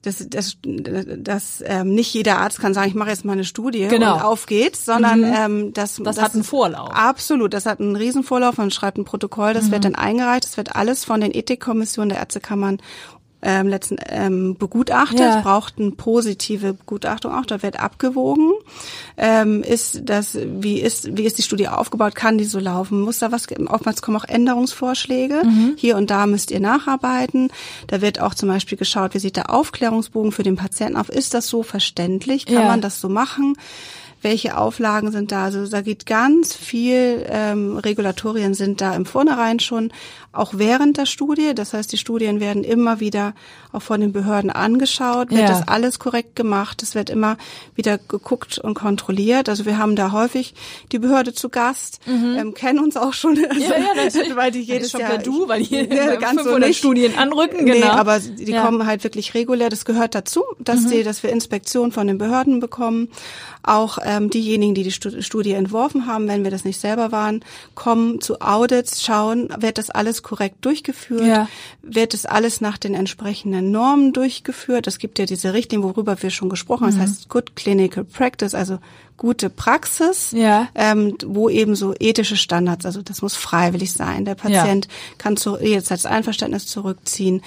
dass, 0.03 0.29
dass, 0.29 0.59
dass 0.63 1.65
ähm, 1.67 1.95
nicht 1.95 2.13
jeder 2.13 2.37
Arzt 2.37 2.61
kann 2.61 2.75
sagen, 2.75 2.89
ich 2.89 2.95
mache 2.95 3.09
jetzt 3.09 3.25
mal 3.25 3.33
eine 3.33 3.45
Studie 3.45 3.89
genau. 3.89 4.17
und 4.17 4.23
auf 4.23 4.45
geht's, 4.45 4.85
sondern 4.85 5.21
mhm. 5.21 5.35
ähm, 5.35 5.73
das, 5.73 5.97
das, 5.97 6.17
das 6.17 6.23
hat 6.23 6.35
einen 6.35 6.45
Vorlauf. 6.45 6.91
Absolut, 6.91 7.55
das 7.55 7.65
hat 7.65 7.81
einen 7.81 7.97
Riesenvorlauf. 7.97 8.59
Man 8.59 8.71
schreibt 8.71 8.99
ein 8.99 9.07
Protokoll, 9.07 9.55
das 9.55 9.69
mhm. 9.69 9.73
wird 9.73 9.85
dann 9.87 9.95
eingereicht. 9.95 10.45
Das 10.45 10.59
wird 10.59 10.77
alles 10.77 11.07
von 11.07 11.23
den 11.23 11.33
Ethikkommissionen 11.33 12.11
der 12.11 12.19
Ärztekammern 12.19 12.83
ähm, 13.45 13.69
letzten 13.69 13.97
ähm, 14.09 14.57
begutachtet, 14.57 15.21
ja. 15.21 15.41
braucht 15.43 15.75
eine 15.79 15.91
positive 15.91 16.73
Begutachtung 16.73 17.33
auch, 17.33 17.45
da 17.45 17.63
wird 17.63 17.79
abgewogen. 17.79 18.53
Ähm, 19.17 19.63
ist 19.63 20.03
das, 20.05 20.37
wie 20.43 20.81
ist, 20.81 21.17
wie 21.17 21.25
ist 21.25 21.39
die 21.39 21.43
Studie 21.43 21.69
aufgebaut, 21.69 22.15
kann 22.15 22.39
die 22.39 22.45
so 22.45 22.59
laufen, 22.59 23.03
muss 23.03 23.19
da 23.19 23.31
was, 23.31 23.47
oftmals 23.69 24.03
kommen 24.03 24.17
auch 24.17 24.25
Änderungsvorschläge, 24.25 25.43
mhm. 25.45 25.75
hier 25.77 25.97
und 25.97 26.11
da 26.11 26.27
müsst 26.27 26.51
ihr 26.51 26.61
nacharbeiten. 26.61 27.51
Da 27.87 28.01
wird 28.01 28.21
auch 28.21 28.35
zum 28.35 28.49
Beispiel 28.49 28.79
geschaut, 28.79 29.15
wie 29.15 29.19
sieht 29.19 29.37
der 29.37 29.51
Aufklärungsbogen 29.51 30.33
für 30.33 30.43
den 30.43 30.57
Patienten 30.57 30.97
auf, 30.97 31.11
ist 31.11 31.35
das 31.35 31.47
so 31.47 31.63
verständlich, 31.63 32.47
kann 32.47 32.55
ja. 32.55 32.69
man 32.69 32.81
das 32.81 33.01
so 33.01 33.09
machen? 33.09 33.57
Welche 34.25 34.57
Auflagen 34.57 35.13
sind 35.13 35.31
da. 35.31 35.45
Also 35.45 35.67
da 35.67 35.83
geht 35.83 36.07
ganz 36.07 36.55
viel, 36.55 37.25
ähm, 37.29 37.77
Regulatorien 37.77 38.55
sind 38.55 38.81
da 38.81 38.97
im 38.97 39.07
Vornherein 39.07 39.61
schon, 39.61 39.93
auch 40.33 40.55
während 40.57 40.97
der 40.97 41.07
Studie. 41.07 41.55
Das 41.55 41.75
heißt, 41.75 41.93
die 41.93 41.97
Studien 41.97 42.41
werden 42.41 42.65
immer 42.65 43.01
wieder 43.01 43.35
auch 43.73 43.83
von 43.83 44.01
den 44.01 44.13
Behörden 44.13 44.51
angeschaut. 44.51 45.31
Wird 45.31 45.43
ja. 45.43 45.49
das 45.49 45.69
alles 45.69 45.99
korrekt 45.99 46.37
gemacht? 46.37 46.83
Es 46.83 46.95
wird 46.95 47.11
immer 47.11 47.37
wieder 47.75 47.99
geguckt 47.99 48.59
und 48.59 48.75
kontrolliert. 48.75 49.49
Also 49.49 49.67
wir 49.67 49.79
haben 49.79 49.95
da 49.95 50.13
häufig 50.13 50.55
die 50.91 50.99
Behörde 50.99 51.35
zu 51.35 51.49
Gast, 51.49 52.01
mhm. 52.07 52.37
ähm, 52.39 52.55
kennen 52.55 52.79
uns 52.79 52.97
auch 52.97 53.13
schon. 53.13 53.39
Also, 53.49 53.61
ja, 53.61 53.77
ja, 53.79 54.37
weil 54.37 54.51
die 54.51 54.61
jedes 54.61 54.91
schon 54.91 55.01
Jahr 55.01 55.19
du, 55.19 55.49
weil 55.49 55.63
die 55.63 55.75
ja, 55.75 56.17
ganz 56.17 56.43
so 56.43 56.59
nicht. 56.59 56.79
Studien 56.79 57.17
anrücken. 57.17 57.67
Genau. 57.67 57.79
Nee, 57.79 57.83
aber 57.85 58.19
die 58.19 58.53
ja. 58.53 58.65
kommen 58.65 58.87
halt 58.87 59.05
wirklich 59.05 59.35
regulär. 59.35 59.71
Das 59.71 59.85
gehört 59.85 60.15
dazu, 60.15 60.43
dass 60.59 60.81
mhm. 60.81 60.91
die, 60.91 61.03
dass 61.03 61.23
wir 61.23 61.31
Inspektionen 61.31 61.93
von 61.93 62.07
den 62.07 62.19
Behörden 62.19 62.61
bekommen. 62.61 63.09
Auch 63.63 63.99
ähm, 64.17 64.31
diejenigen, 64.31 64.75
die 64.75 64.83
die 64.83 64.91
Studie 64.91 65.53
entworfen 65.53 66.07
haben, 66.07 66.29
wenn 66.29 66.45
wir 66.45 66.51
das 66.51 66.65
nicht 66.65 66.81
selber 66.81 67.13
waren, 67.13 67.45
kommen 67.75 68.21
zu 68.21 68.41
Audits, 68.41 69.03
schauen, 69.03 69.49
wird 69.59 69.79
das 69.79 69.91
alles 69.91 70.23
korrekt 70.23 70.57
durchgeführt, 70.63 71.27
ja. 71.27 71.49
wird 71.83 72.15
das 72.15 72.27
alles 72.27 72.61
nach 72.61 72.79
den 72.79 72.95
entsprechenden 72.95 73.71
Normen 73.71 74.13
durchgeführt. 74.13 74.87
Es 74.87 74.99
gibt 74.99 75.19
ja 75.19 75.27
diese 75.27 75.53
Richtlinie, 75.53 75.85
worüber 75.85 76.23
wir 76.23 76.31
schon 76.31 76.49
gesprochen 76.49 76.87
haben, 76.87 76.95
mhm. 76.95 77.01
das 77.01 77.11
heißt 77.11 77.29
Good 77.29 77.57
Clinical 77.57 78.05
Practice, 78.05 78.55
also 78.55 78.79
gute 79.17 79.49
Praxis, 79.49 80.33
ja. 80.33 80.69
ähm, 80.75 81.17
wo 81.25 81.49
eben 81.49 81.77
so 81.77 81.95
ethische 81.99 82.37
Standards, 82.37 82.85
also 82.85 83.01
das 83.01 83.23
muss 83.23 83.37
freiwillig 83.37 83.93
sein. 83.93 84.25
Der 84.25 84.35
Patient 84.35 84.87
ja. 84.87 84.91
kann 85.19 85.37
zu, 85.37 85.57
jetzt 85.59 85.93
als 85.93 86.05
Einverständnis 86.05 86.67
zurückziehen. 86.67 87.43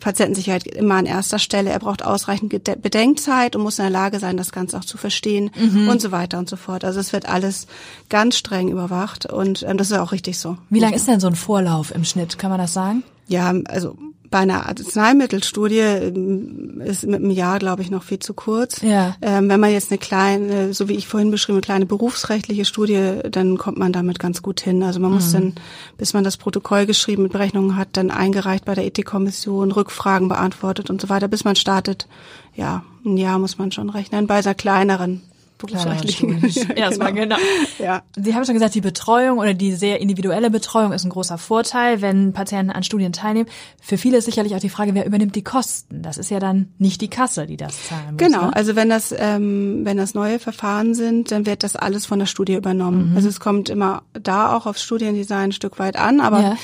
Patientensicherheit 0.00 0.66
immer 0.66 0.96
an 0.96 1.06
erster 1.06 1.38
Stelle. 1.38 1.70
Er 1.70 1.78
braucht 1.78 2.04
ausreichend 2.04 2.50
Bedenkzeit 2.82 3.56
und 3.56 3.62
muss 3.62 3.78
in 3.78 3.84
der 3.84 3.90
Lage 3.90 4.18
sein, 4.18 4.36
das 4.36 4.52
Ganze 4.52 4.78
auch 4.78 4.84
zu 4.84 4.96
verstehen 4.96 5.50
mhm. 5.56 5.88
und 5.88 6.00
so 6.00 6.12
weiter 6.12 6.38
und 6.38 6.48
so 6.48 6.56
fort. 6.56 6.84
Also 6.84 7.00
es 7.00 7.12
wird 7.12 7.28
alles 7.28 7.66
ganz 8.08 8.36
streng 8.36 8.68
überwacht 8.68 9.26
und 9.26 9.62
ähm, 9.62 9.76
das 9.76 9.90
ist 9.90 9.98
auch 9.98 10.12
richtig 10.12 10.38
so. 10.38 10.56
Wie 10.70 10.80
lang 10.80 10.92
ist 10.92 11.08
denn 11.08 11.20
so 11.20 11.26
ein 11.26 11.36
Vorlauf 11.36 11.94
im 11.94 12.04
Schnitt? 12.04 12.38
Kann 12.38 12.50
man 12.50 12.58
das 12.58 12.72
sagen? 12.72 13.02
Ja, 13.28 13.54
also 13.66 13.96
bei 14.32 14.38
einer 14.38 14.66
Arzneimittelstudie 14.66 15.78
ähm, 15.78 16.80
ist 16.84 17.06
mit 17.06 17.20
einem 17.20 17.30
Jahr, 17.30 17.60
glaube 17.60 17.82
ich, 17.82 17.90
noch 17.90 18.02
viel 18.02 18.18
zu 18.18 18.34
kurz. 18.34 18.80
Ja. 18.82 19.14
Ähm, 19.22 19.48
wenn 19.48 19.60
man 19.60 19.70
jetzt 19.70 19.92
eine 19.92 19.98
kleine, 19.98 20.74
so 20.74 20.88
wie 20.88 20.94
ich 20.94 21.06
vorhin 21.06 21.30
beschrieben, 21.30 21.58
eine 21.58 21.62
kleine 21.62 21.86
berufsrechtliche 21.86 22.64
Studie, 22.64 23.20
dann 23.30 23.58
kommt 23.58 23.78
man 23.78 23.92
damit 23.92 24.18
ganz 24.18 24.42
gut 24.42 24.60
hin. 24.60 24.82
Also 24.82 24.98
man 24.98 25.10
mhm. 25.10 25.16
muss 25.16 25.30
dann, 25.30 25.54
bis 25.98 26.14
man 26.14 26.24
das 26.24 26.38
Protokoll 26.38 26.86
geschrieben 26.86 27.22
mit 27.22 27.32
Berechnungen 27.32 27.76
hat, 27.76 27.90
dann 27.92 28.10
eingereicht 28.10 28.64
bei 28.64 28.74
der 28.74 28.86
Ethikkommission, 28.86 29.70
Rückfragen 29.70 30.28
beantwortet 30.28 30.90
und 30.90 31.00
so 31.00 31.08
weiter, 31.08 31.28
bis 31.28 31.44
man 31.44 31.54
startet. 31.54 32.08
Ja, 32.56 32.82
ein 33.04 33.18
Jahr 33.18 33.38
muss 33.38 33.58
man 33.58 33.70
schon 33.70 33.90
rechnen 33.90 34.26
bei 34.26 34.38
einer 34.38 34.54
kleineren 34.54 35.20
berufsrechtlichen. 35.66 36.42
Erstmal 36.76 37.12
genau. 37.12 37.36
genau. 37.36 37.48
Ja. 37.78 38.02
Sie 38.16 38.34
haben 38.34 38.44
schon 38.44 38.54
gesagt, 38.54 38.74
die 38.74 38.80
Betreuung 38.80 39.38
oder 39.38 39.54
die 39.54 39.72
sehr 39.72 40.00
individuelle 40.00 40.50
Betreuung 40.50 40.92
ist 40.92 41.04
ein 41.04 41.10
großer 41.10 41.38
Vorteil, 41.38 42.00
wenn 42.02 42.32
Patienten 42.32 42.70
an 42.70 42.82
Studien 42.82 43.12
teilnehmen. 43.12 43.48
Für 43.80 43.96
viele 43.96 44.18
ist 44.18 44.26
sicherlich 44.26 44.54
auch 44.54 44.60
die 44.60 44.68
Frage, 44.68 44.94
wer 44.94 45.06
übernimmt 45.06 45.36
die 45.36 45.44
Kosten? 45.44 46.02
Das 46.02 46.18
ist 46.18 46.30
ja 46.30 46.38
dann 46.38 46.72
nicht 46.78 47.00
die 47.00 47.08
Kasse, 47.08 47.46
die 47.46 47.56
das 47.56 47.88
zahlen 47.88 48.12
muss. 48.12 48.18
Genau, 48.18 48.46
ne? 48.46 48.56
also 48.56 48.76
wenn 48.76 48.88
das 48.88 49.14
ähm, 49.16 49.80
wenn 49.84 49.96
das 49.96 50.14
neue 50.14 50.38
Verfahren 50.38 50.94
sind, 50.94 51.30
dann 51.30 51.46
wird 51.46 51.62
das 51.62 51.76
alles 51.76 52.06
von 52.06 52.18
der 52.18 52.26
Studie 52.26 52.54
übernommen. 52.54 53.10
Mhm. 53.10 53.16
Also 53.16 53.28
es 53.28 53.40
kommt 53.40 53.68
immer 53.68 54.02
da 54.12 54.56
auch 54.56 54.66
aufs 54.66 54.82
Studiendesign 54.82 55.42
ein 55.42 55.52
Stück 55.52 55.78
weit 55.78 55.96
an, 55.96 56.20
aber 56.20 56.40
ja 56.40 56.56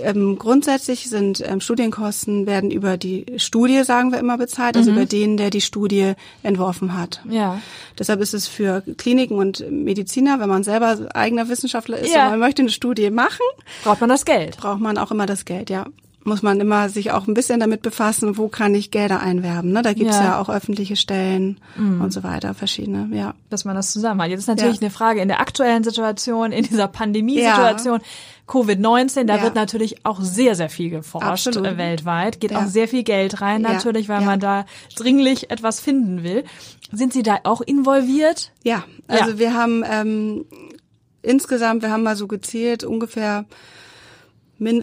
ähm, 0.00 0.38
grundsätzlich 0.38 1.08
sind 1.08 1.42
ähm, 1.46 1.60
Studienkosten 1.60 2.46
werden 2.46 2.70
über 2.70 2.96
die 2.96 3.26
Studie, 3.36 3.82
sagen 3.84 4.12
wir 4.12 4.18
immer, 4.18 4.38
bezahlt, 4.38 4.76
also 4.76 4.90
mhm. 4.90 4.96
über 4.96 5.06
den, 5.06 5.36
der 5.36 5.50
die 5.50 5.60
Studie 5.60 6.14
entworfen 6.42 6.96
hat. 6.96 7.22
Ja. 7.28 7.60
Deshalb 7.98 8.20
ist 8.20 8.34
es 8.34 8.48
für 8.48 8.82
Kliniken 8.96 9.38
und 9.38 9.70
Mediziner, 9.70 10.40
wenn 10.40 10.48
man 10.48 10.64
selber 10.64 11.08
eigener 11.14 11.48
Wissenschaftler 11.48 11.98
ist 11.98 12.14
ja. 12.14 12.24
und 12.24 12.30
man 12.32 12.40
möchte 12.40 12.62
eine 12.62 12.70
Studie 12.70 13.10
machen, 13.10 13.44
braucht 13.84 14.00
man 14.00 14.10
das 14.10 14.24
Geld. 14.24 14.56
Braucht 14.56 14.80
man 14.80 14.98
auch 14.98 15.10
immer 15.10 15.26
das 15.26 15.44
Geld, 15.44 15.70
ja 15.70 15.86
muss 16.22 16.42
man 16.42 16.60
immer 16.60 16.88
sich 16.88 17.12
auch 17.12 17.26
ein 17.26 17.34
bisschen 17.34 17.60
damit 17.60 17.82
befassen, 17.82 18.36
wo 18.36 18.48
kann 18.48 18.74
ich 18.74 18.90
Gelder 18.90 19.20
einwerben. 19.20 19.72
Ne? 19.72 19.82
Da 19.82 19.94
gibt's 19.94 20.16
ja. 20.16 20.24
ja 20.24 20.40
auch 20.40 20.50
öffentliche 20.50 20.96
Stellen 20.96 21.58
mhm. 21.76 22.02
und 22.02 22.12
so 22.12 22.22
weiter, 22.22 22.52
verschiedene, 22.52 23.08
ja. 23.16 23.34
Dass 23.48 23.64
man 23.64 23.74
das 23.74 23.92
zusammen 23.92 24.20
hat. 24.20 24.28
Jetzt 24.28 24.40
ist 24.40 24.46
natürlich 24.48 24.76
ja. 24.76 24.82
eine 24.82 24.90
Frage 24.90 25.20
in 25.20 25.28
der 25.28 25.40
aktuellen 25.40 25.82
Situation, 25.82 26.52
in 26.52 26.64
dieser 26.64 26.88
Pandemiesituation. 26.88 28.00
Ja. 28.00 28.06
Covid-19, 28.46 29.24
da 29.26 29.42
wird 29.42 29.54
natürlich 29.54 30.04
auch 30.04 30.20
sehr, 30.20 30.56
sehr 30.56 30.68
viel 30.68 30.90
geforscht 30.90 31.46
Absolut. 31.46 31.68
Äh, 31.68 31.78
weltweit, 31.78 32.40
geht 32.40 32.54
auch 32.54 32.66
sehr 32.66 32.88
viel 32.88 33.04
Geld 33.04 33.40
rein 33.40 33.62
natürlich, 33.62 34.08
weil 34.08 34.22
man 34.22 34.40
da 34.40 34.66
dringlich 34.96 35.52
etwas 35.52 35.78
finden 35.78 36.24
will. 36.24 36.42
Sind 36.90 37.12
Sie 37.12 37.22
da 37.22 37.38
auch 37.44 37.60
involviert? 37.60 38.50
Ja, 38.64 38.84
also 39.06 39.38
wir 39.38 39.54
haben 39.54 39.84
ähm, 39.88 40.46
insgesamt, 41.22 41.82
wir 41.82 41.92
haben 41.92 42.02
mal 42.02 42.16
so 42.16 42.26
gezählt, 42.26 42.82
ungefähr 42.82 43.44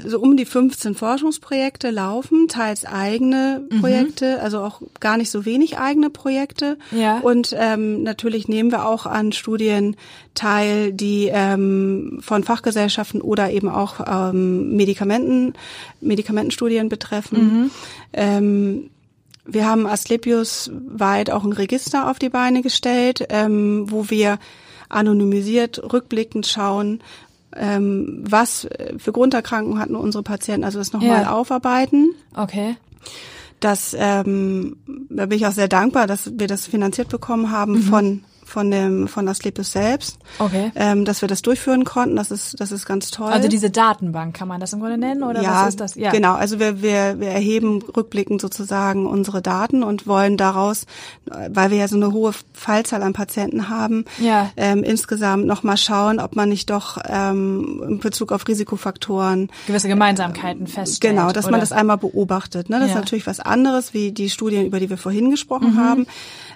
so 0.06 0.20
um 0.20 0.36
die 0.36 0.46
15 0.46 0.96
Forschungsprojekte 0.96 1.92
laufen, 1.92 2.48
teils 2.48 2.84
eigene 2.86 3.63
mhm. 3.70 3.80
Projekte, 3.80 4.36
mhm. 4.36 4.42
also 4.42 4.60
auch 4.60 4.82
gar 5.00 5.18
nicht 5.18 5.30
so 5.30 5.46
wenig 5.46 5.78
eigene 5.78 6.10
Projekte. 6.10 6.78
Ja. 6.92 7.20
Und 7.20 7.56
ähm, 7.58 8.04
natürlich 8.04 8.48
nehmen 8.48 8.72
wir 8.72 8.88
auch 8.88 9.06
an 9.06 9.32
Studien 9.32 9.96
teil, 10.34 10.92
die 10.92 11.30
ähm, 11.32 12.20
von 12.22 12.44
Fachgesellschaften 12.44 13.22
oder 13.22 13.52
eben 13.52 13.70
auch 13.70 14.00
ähm, 14.06 14.76
Medikamenten, 14.76 15.54
Medikamentenstudien 16.02 16.90
betreffen. 16.90 17.38
Mhm. 17.40 17.72
Ähm, 18.13 18.90
wir 19.46 19.66
haben 19.66 19.86
Asklepios 19.88 20.72
weit 20.74 21.30
auch 21.30 21.44
ein 21.44 21.54
Register 21.54 22.10
auf 22.10 22.20
die 22.20 22.30
Beine 22.30 22.62
gestellt, 22.62 23.28
ähm, 23.30 23.86
wo 23.90 24.10
wir 24.10 24.40
anonymisiert 24.90 25.82
rückblickend 25.94 26.48
schauen, 26.48 27.02
ähm, 27.60 28.24
was 28.28 28.67
für 28.98 29.12
Grunderkrankungen 29.12 29.80
hatten 29.80 29.96
unsere 29.96 30.24
Patienten, 30.24 30.63
also 30.63 30.80
das 30.80 30.93
nochmal 30.93 31.24
ja. 31.24 31.32
aufarbeiten. 31.32 32.13
Okay. 32.36 32.78
Das, 33.60 33.96
ähm, 33.98 34.78
da 35.10 35.26
bin 35.26 35.38
ich 35.38 35.48
auch 35.48 35.52
sehr 35.52 35.67
dankbar, 35.67 36.06
dass 36.06 36.32
wir 36.38 36.48
das 36.48 36.67
finanziert 36.67 37.10
bekommen 37.10 37.52
haben 37.52 37.74
mhm. 37.74 37.84
von 37.84 38.24
von 38.48 38.72
dem 38.72 39.08
von 39.08 39.28
Asklepios 39.28 39.72
selbst, 39.72 40.18
okay. 40.40 40.72
ähm, 40.76 41.06
dass 41.06 41.22
wir 41.22 41.28
das 41.28 41.42
durchführen 41.42 41.84
konnten. 41.84 42.16
Das 42.16 42.32
ist 42.32 42.60
das 42.60 42.72
ist 42.72 42.86
ganz 42.86 43.12
toll. 43.12 43.32
Also 43.32 43.48
diese 43.48 43.70
Datenbank 43.70 44.36
kann 44.36 44.48
man 44.48 44.60
das 44.60 44.74
im 44.74 44.80
Grunde 44.80 44.98
nennen 44.98 45.24
oder 45.24 45.42
ja, 45.42 45.64
was 45.64 45.70
ist 45.70 45.80
das? 45.80 45.96
Ja, 45.96 46.12
genau. 46.12 46.36
Also 46.36 46.60
wir, 46.60 46.82
wir 46.82 47.20
wir 47.20 47.30
erheben 47.30 47.82
rückblickend 47.82 48.42
sozusagen 48.42 49.06
unsere 49.06 49.42
Daten 49.42 49.84
und 49.84 50.08
wollen 50.08 50.38
daraus, 50.38 50.86
weil 51.26 51.72
wir 51.72 51.78
ja 51.78 51.88
so 51.88 51.98
eine 51.98 52.12
hohe 52.12 52.32
Fallzahl 52.54 53.04
an 53.04 53.14
Patienten 53.14 53.70
haben, 53.70 54.06
ja. 54.20 54.50
ähm, 54.56 54.84
insgesamt 54.84 55.46
noch 55.46 55.64
mal 55.64 55.78
schauen, 55.78 56.20
ob 56.20 56.36
man 56.36 56.50
nicht 56.50 56.70
doch 56.70 56.98
ähm, 57.08 57.84
in 57.88 58.00
Bezug 58.00 58.32
auf 58.32 58.48
Risikofaktoren 58.48 59.50
gewisse 59.68 59.88
Gemeinsamkeiten 59.88 60.66
äh, 60.66 60.70
feststellt. 60.70 61.16
Genau, 61.16 61.32
dass 61.32 61.46
oder? 61.46 61.52
man 61.52 61.60
das 61.60 61.72
einmal 61.72 61.98
beobachtet. 61.98 62.70
Ne? 62.70 62.80
Das 62.80 62.90
ja. 62.90 62.96
ist 62.96 63.00
natürlich 63.02 63.28
was 63.28 63.40
anderes 63.40 63.94
wie 63.94 64.12
die 64.12 64.30
Studien, 64.30 64.66
über 64.66 64.80
die 64.80 64.90
wir 64.90 64.98
vorhin 64.98 65.30
gesprochen 65.32 65.74
mhm. 65.74 65.80
haben. 65.80 66.08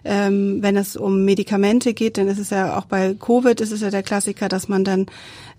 Ähm, 0.03 0.63
wenn 0.63 0.77
es 0.77 0.97
um 0.97 1.25
Medikamente 1.25 1.80
geht, 1.83 2.17
dann 2.17 2.27
ist 2.27 2.39
es 2.39 2.49
ja 2.49 2.77
auch 2.77 2.85
bei 2.85 3.13
Covid 3.13 3.59
ist 3.61 3.71
es 3.71 3.81
ja 3.81 3.89
der 3.89 4.03
Klassiker, 4.03 4.49
dass 4.49 4.67
man 4.67 4.83
dann 4.83 5.07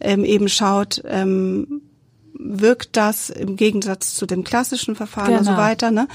ähm, 0.00 0.24
eben 0.24 0.48
schaut, 0.48 1.02
ähm, 1.06 1.82
wirkt 2.34 2.96
das 2.96 3.30
im 3.30 3.56
Gegensatz 3.56 4.14
zu 4.14 4.26
dem 4.26 4.44
klassischen 4.44 4.96
Verfahren 4.96 5.28
genau. 5.28 5.38
und 5.38 5.44
so 5.44 5.50
genau. 5.52 5.62
weiter. 5.62 5.90
Ne? 5.90 6.08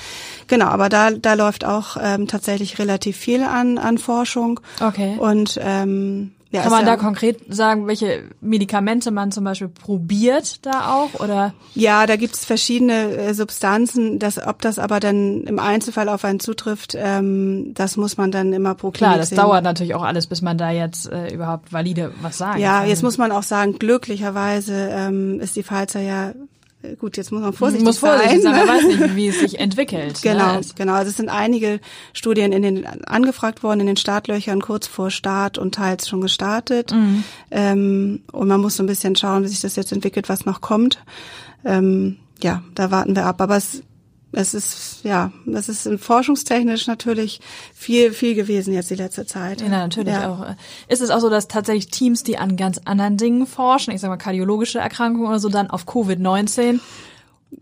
Genau, 0.48 0.66
aber 0.66 0.90
da, 0.90 1.12
da 1.12 1.34
läuft 1.34 1.66
auch 1.66 1.98
ähm, 2.02 2.28
tatsächlich 2.28 2.80
relativ 2.80 3.18
viel 3.18 3.44
an, 3.44 3.78
an 3.78 3.98
Forschung. 3.98 4.60
Okay. 4.82 5.18
Und 5.20 5.60
ähm, 5.62 6.34
ja, 6.50 6.62
Kann 6.62 6.72
man 6.72 6.86
da 6.86 6.96
konkret 6.96 7.42
sagen, 7.54 7.88
welche 7.88 8.24
Medikamente 8.40 9.12
man 9.12 9.32
zum 9.34 9.44
Beispiel 9.44 9.68
probiert 9.68 10.66
da 10.66 10.94
auch 10.94 11.20
oder? 11.20 11.54
Ja, 11.76 12.06
da 12.06 12.16
gibt 12.16 12.36
es 12.36 12.46
verschiedene 12.46 13.18
äh, 13.18 13.34
Substanzen. 13.34 14.18
Das, 14.18 14.46
ob 14.46 14.62
das 14.62 14.80
aber 14.80 15.02
dann 15.02 15.44
im 15.44 15.60
Einzelfall 15.60 16.08
auf 16.08 16.24
einen 16.24 16.40
zutrifft, 16.40 16.96
ähm, 16.98 17.74
das 17.74 17.98
muss 17.98 18.16
man 18.16 18.32
dann 18.32 18.54
immer 18.54 18.76
pro 18.76 18.92
Klar, 18.92 19.18
das 19.18 19.30
sehen. 19.30 19.38
dauert 19.38 19.64
natürlich 19.66 19.94
auch 19.94 20.04
alles, 20.04 20.28
bis 20.28 20.42
man 20.42 20.58
da 20.58 20.72
jetzt 20.72 21.12
äh, 21.12 21.34
überhaupt 21.34 21.74
valide 21.74 22.14
was 22.22 22.38
sagen 22.38 22.62
ja, 22.62 22.78
kann. 22.78 22.84
Ja, 22.84 22.90
jetzt 22.90 23.04
muss 23.04 23.18
man 23.18 23.34
auch 23.34 23.44
sagen, 23.44 23.78
glücklicherweise 23.78 24.90
ähm, 24.92 25.42
ist 25.42 25.58
die 25.58 25.64
Pfizer 25.64 26.00
ja 26.00 26.32
gut, 27.00 27.18
jetzt 27.18 27.32
muss 27.32 27.42
man 27.42 27.54
vorsichtig 27.54 27.86
muss 27.86 27.98
vorsichtig 27.98 28.42
sein. 28.44 28.56
man 28.56 28.68
weiß 28.68 28.86
nicht, 28.86 29.16
wie 29.16 29.28
es 29.28 29.40
sich 29.40 29.60
entwickelt. 29.60 30.22
Genau, 30.22 30.56
ne? 30.56 30.62
genau. 30.76 30.94
Also 30.94 31.10
es 31.10 31.18
sind 31.18 31.30
einige 31.30 31.80
Studien 32.14 32.52
in 32.52 32.62
den 32.62 32.86
angefragt 32.86 33.64
worden 33.64 33.82
in 33.82 33.88
den 33.88 33.98
Startlöchern 33.98 34.62
kurz 34.62 34.88
vor 34.88 35.10
Start 35.10 35.58
und 35.58 35.76
teils 35.76 36.08
schon 36.08 36.22
gestartet. 36.22 36.92
Mhm. 36.92 37.24
Ähm, 37.52 38.22
und 38.32 38.48
man 38.48 38.62
muss 38.62 38.78
so 38.78 38.84
ein 38.84 38.88
bisschen 38.88 39.16
schauen, 39.16 39.44
wie 39.44 39.48
sich 39.48 39.62
das 39.62 39.76
jetzt 39.76 39.92
entwickelt, 39.92 40.30
was 40.30 40.46
noch 40.46 40.62
kommt. 40.62 41.04
Ähm, 41.66 42.18
ja, 42.42 42.64
da 42.76 42.92
warten 42.92 43.16
wir 43.16 43.26
ab. 43.26 43.42
Aber 43.42 43.58
es 43.58 43.82
es 44.38 44.54
ist, 44.54 45.00
ja, 45.04 45.32
das 45.46 45.68
ist 45.68 45.90
forschungstechnisch 46.00 46.86
natürlich 46.86 47.42
viel, 47.74 48.14
viel 48.14 48.36
gewesen 48.36 48.72
jetzt 48.74 48.92
die 48.92 48.96
letzte 48.96 49.26
Zeit. 49.26 49.62
Ja, 49.62 49.70
natürlich 49.70 50.14
ja. 50.14 50.32
auch. 50.32 50.56
Ist 50.88 51.02
es 51.02 51.10
auch 51.10 51.20
so, 51.20 51.30
dass 51.30 51.48
tatsächlich 51.48 51.88
Teams, 51.88 52.24
die 52.24 52.38
an 52.38 52.56
ganz 52.56 52.80
anderen 52.86 53.18
Dingen 53.18 53.48
forschen, 53.48 53.94
ich 53.94 54.02
sag 54.02 54.10
mal 54.10 54.18
kardiologische 54.18 54.78
Erkrankungen 54.78 55.28
oder 55.28 55.40
so, 55.40 55.50
dann 55.50 55.72
auf 55.72 55.86
Covid-19 55.86 56.80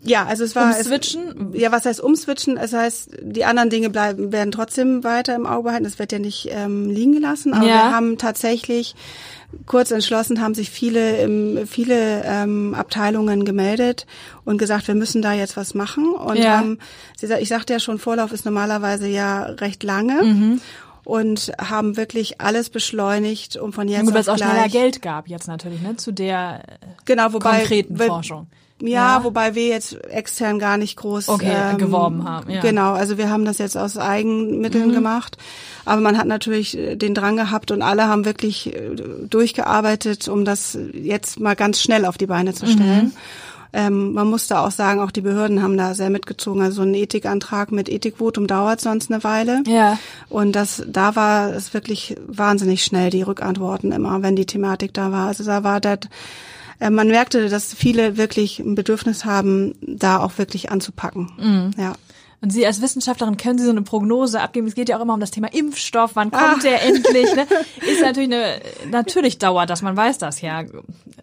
ja, 0.02 0.26
also 0.26 0.44
es 0.44 0.56
war 0.56 0.76
umswitchen. 0.76 1.54
Es, 1.54 1.62
ja, 1.62 1.72
was 1.72 1.86
heißt 1.86 2.02
umswitchen? 2.02 2.58
Es 2.58 2.74
heißt, 2.74 3.18
die 3.22 3.46
anderen 3.46 3.70
Dinge 3.70 3.90
bleiben 3.90 4.32
werden 4.32 4.52
trotzdem 4.52 5.04
weiter 5.04 5.36
im 5.36 5.46
Auge 5.46 5.64
behalten. 5.64 5.86
Es 5.86 6.00
wird 6.00 6.12
ja 6.12 6.20
nicht 6.20 6.50
ähm, 6.52 6.90
liegen 6.90 7.14
gelassen. 7.14 7.54
Aber 7.54 7.68
ja. 7.68 7.74
wir 7.74 7.92
haben 7.92 8.18
tatsächlich 8.18 8.96
kurz 9.66 9.92
entschlossen 9.92 10.42
haben 10.42 10.54
sich 10.54 10.70
viele, 10.70 11.66
viele 11.68 12.24
ähm, 12.26 12.74
Abteilungen 12.74 13.46
gemeldet 13.46 14.06
und 14.44 14.58
gesagt, 14.58 14.88
wir 14.88 14.96
müssen 14.96 15.22
da 15.22 15.34
jetzt 15.34 15.56
was 15.56 15.74
machen. 15.74 16.14
Und 16.14 16.38
ja. 16.38 16.58
haben, 16.58 16.80
ich 17.22 17.50
sagte 17.50 17.74
ja 17.74 17.80
schon, 17.80 18.00
Vorlauf 18.00 18.32
ist 18.32 18.46
normalerweise 18.46 19.08
ja 19.08 19.44
recht 19.44 19.84
lange. 19.84 20.24
Mhm. 20.24 20.62
Und 21.06 21.52
haben 21.62 21.96
wirklich 21.98 22.42
alles 22.42 22.70
beschleunigt, 22.70 23.56
um 23.56 23.72
von 23.72 23.88
jetzt 23.88 24.06
Gut, 24.06 24.14
weil 24.14 24.20
auf 24.22 24.28
es 24.28 24.30
auch 24.30 24.38
schneller 24.38 24.68
Geld 24.70 25.02
gab 25.02 25.28
jetzt 25.30 25.48
natürlich, 25.48 25.82
ne, 25.82 25.96
zu 25.96 26.12
der 26.12 26.62
äh, 26.68 26.86
genau, 27.06 27.32
wobei, 27.32 27.60
konkreten 27.60 27.98
weil- 27.98 28.08
Forschung. 28.08 28.48
Ja, 28.82 29.20
Ja. 29.20 29.24
wobei 29.24 29.56
wir 29.56 29.68
jetzt 29.68 29.94
extern 30.10 30.60
gar 30.60 30.76
nicht 30.78 30.98
groß 30.98 31.30
ähm, 31.30 31.36
Okay, 31.36 31.78
geworben 31.78 32.28
haben, 32.28 32.50
ja. 32.50 32.58
Mhm. 32.58 32.62
Genau, 32.62 32.92
also 32.92 33.18
wir 33.18 33.30
haben 33.30 33.46
das 33.46 33.58
jetzt 33.58 33.78
aus 33.78 33.98
Eigenmitteln 33.98 34.92
gemacht, 34.92 35.38
aber 35.86 36.02
man 36.02 36.18
hat 36.18 36.28
natürlich 36.28 36.78
äh, 36.78 36.98
den 36.98 37.14
Drang 37.16 37.38
gehabt 37.38 37.72
und 37.72 37.82
alle 37.82 38.10
haben 38.10 38.26
wirklich 38.26 38.76
äh, 38.76 38.90
durchgearbeitet, 39.30 40.28
um 40.28 40.44
das 40.44 40.78
jetzt 40.92 41.40
mal 41.40 41.56
ganz 41.56 41.82
schnell 41.82 42.04
auf 42.06 42.18
die 42.18 42.26
Beine 42.26 42.54
zu 42.54 42.66
stellen. 42.68 43.06
Mhm. 43.06 43.12
Ähm, 43.78 44.14
man 44.14 44.30
musste 44.30 44.58
auch 44.60 44.72
sagen, 44.72 45.02
auch 45.02 45.12
die 45.12 45.20
Behörden 45.20 45.62
haben 45.62 45.76
da 45.76 45.94
sehr 45.94 46.10
mitgezogen. 46.10 46.62
Also 46.62 46.84
ein 46.84 46.94
Ethikantrag 46.94 47.74
mit 47.74 47.90
Ethikvotum 47.90 48.48
dauert 48.48 48.80
sonst 48.80 49.12
eine 49.12 49.22
Weile. 49.26 49.64
Ja. 49.68 50.00
Und 50.30 50.54
das, 50.54 50.82
da 50.88 51.18
war 51.18 51.54
es 51.54 51.74
wirklich 51.74 52.16
wahnsinnig 52.26 52.86
schnell, 52.86 53.10
die 53.10 53.22
Rückantworten 53.22 53.92
immer, 53.92 54.24
wenn 54.24 54.38
die 54.38 54.46
Thematik 54.46 54.94
da 54.94 55.12
war. 55.12 55.28
Also 55.28 55.44
da 55.44 55.66
war 55.66 55.82
das, 55.82 56.00
äh, 56.80 56.90
man 56.90 57.10
merkte, 57.10 57.50
dass 57.50 57.74
viele 57.74 58.16
wirklich 58.16 58.60
ein 58.60 58.76
Bedürfnis 58.76 59.26
haben, 59.26 59.76
da 59.82 60.20
auch 60.20 60.38
wirklich 60.38 60.72
anzupacken. 60.72 61.74
Ja. 61.78 61.96
Und 62.46 62.52
Sie 62.52 62.64
als 62.64 62.80
Wissenschaftlerin 62.80 63.38
können 63.38 63.58
Sie 63.58 63.66
so 63.66 63.72
eine 63.72 63.82
Prognose 63.82 64.40
abgeben. 64.40 64.68
Es 64.68 64.76
geht 64.76 64.88
ja 64.88 64.98
auch 64.98 65.02
immer 65.02 65.16
um 65.16 65.20
das 65.20 65.32
Thema 65.32 65.52
Impfstoff. 65.52 66.12
Wann 66.14 66.30
kommt 66.30 66.64
der 66.64 66.84
endlich? 66.84 67.34
Ne? 67.36 67.48
Ist 67.92 68.04
natürlich 68.04 68.32
eine, 68.32 68.62
natürlich 68.92 69.40
dauert 69.40 69.72
das, 69.72 69.82
man 69.82 69.98
weiß 69.98 70.20
das 70.20 70.42
ja. 70.42 70.64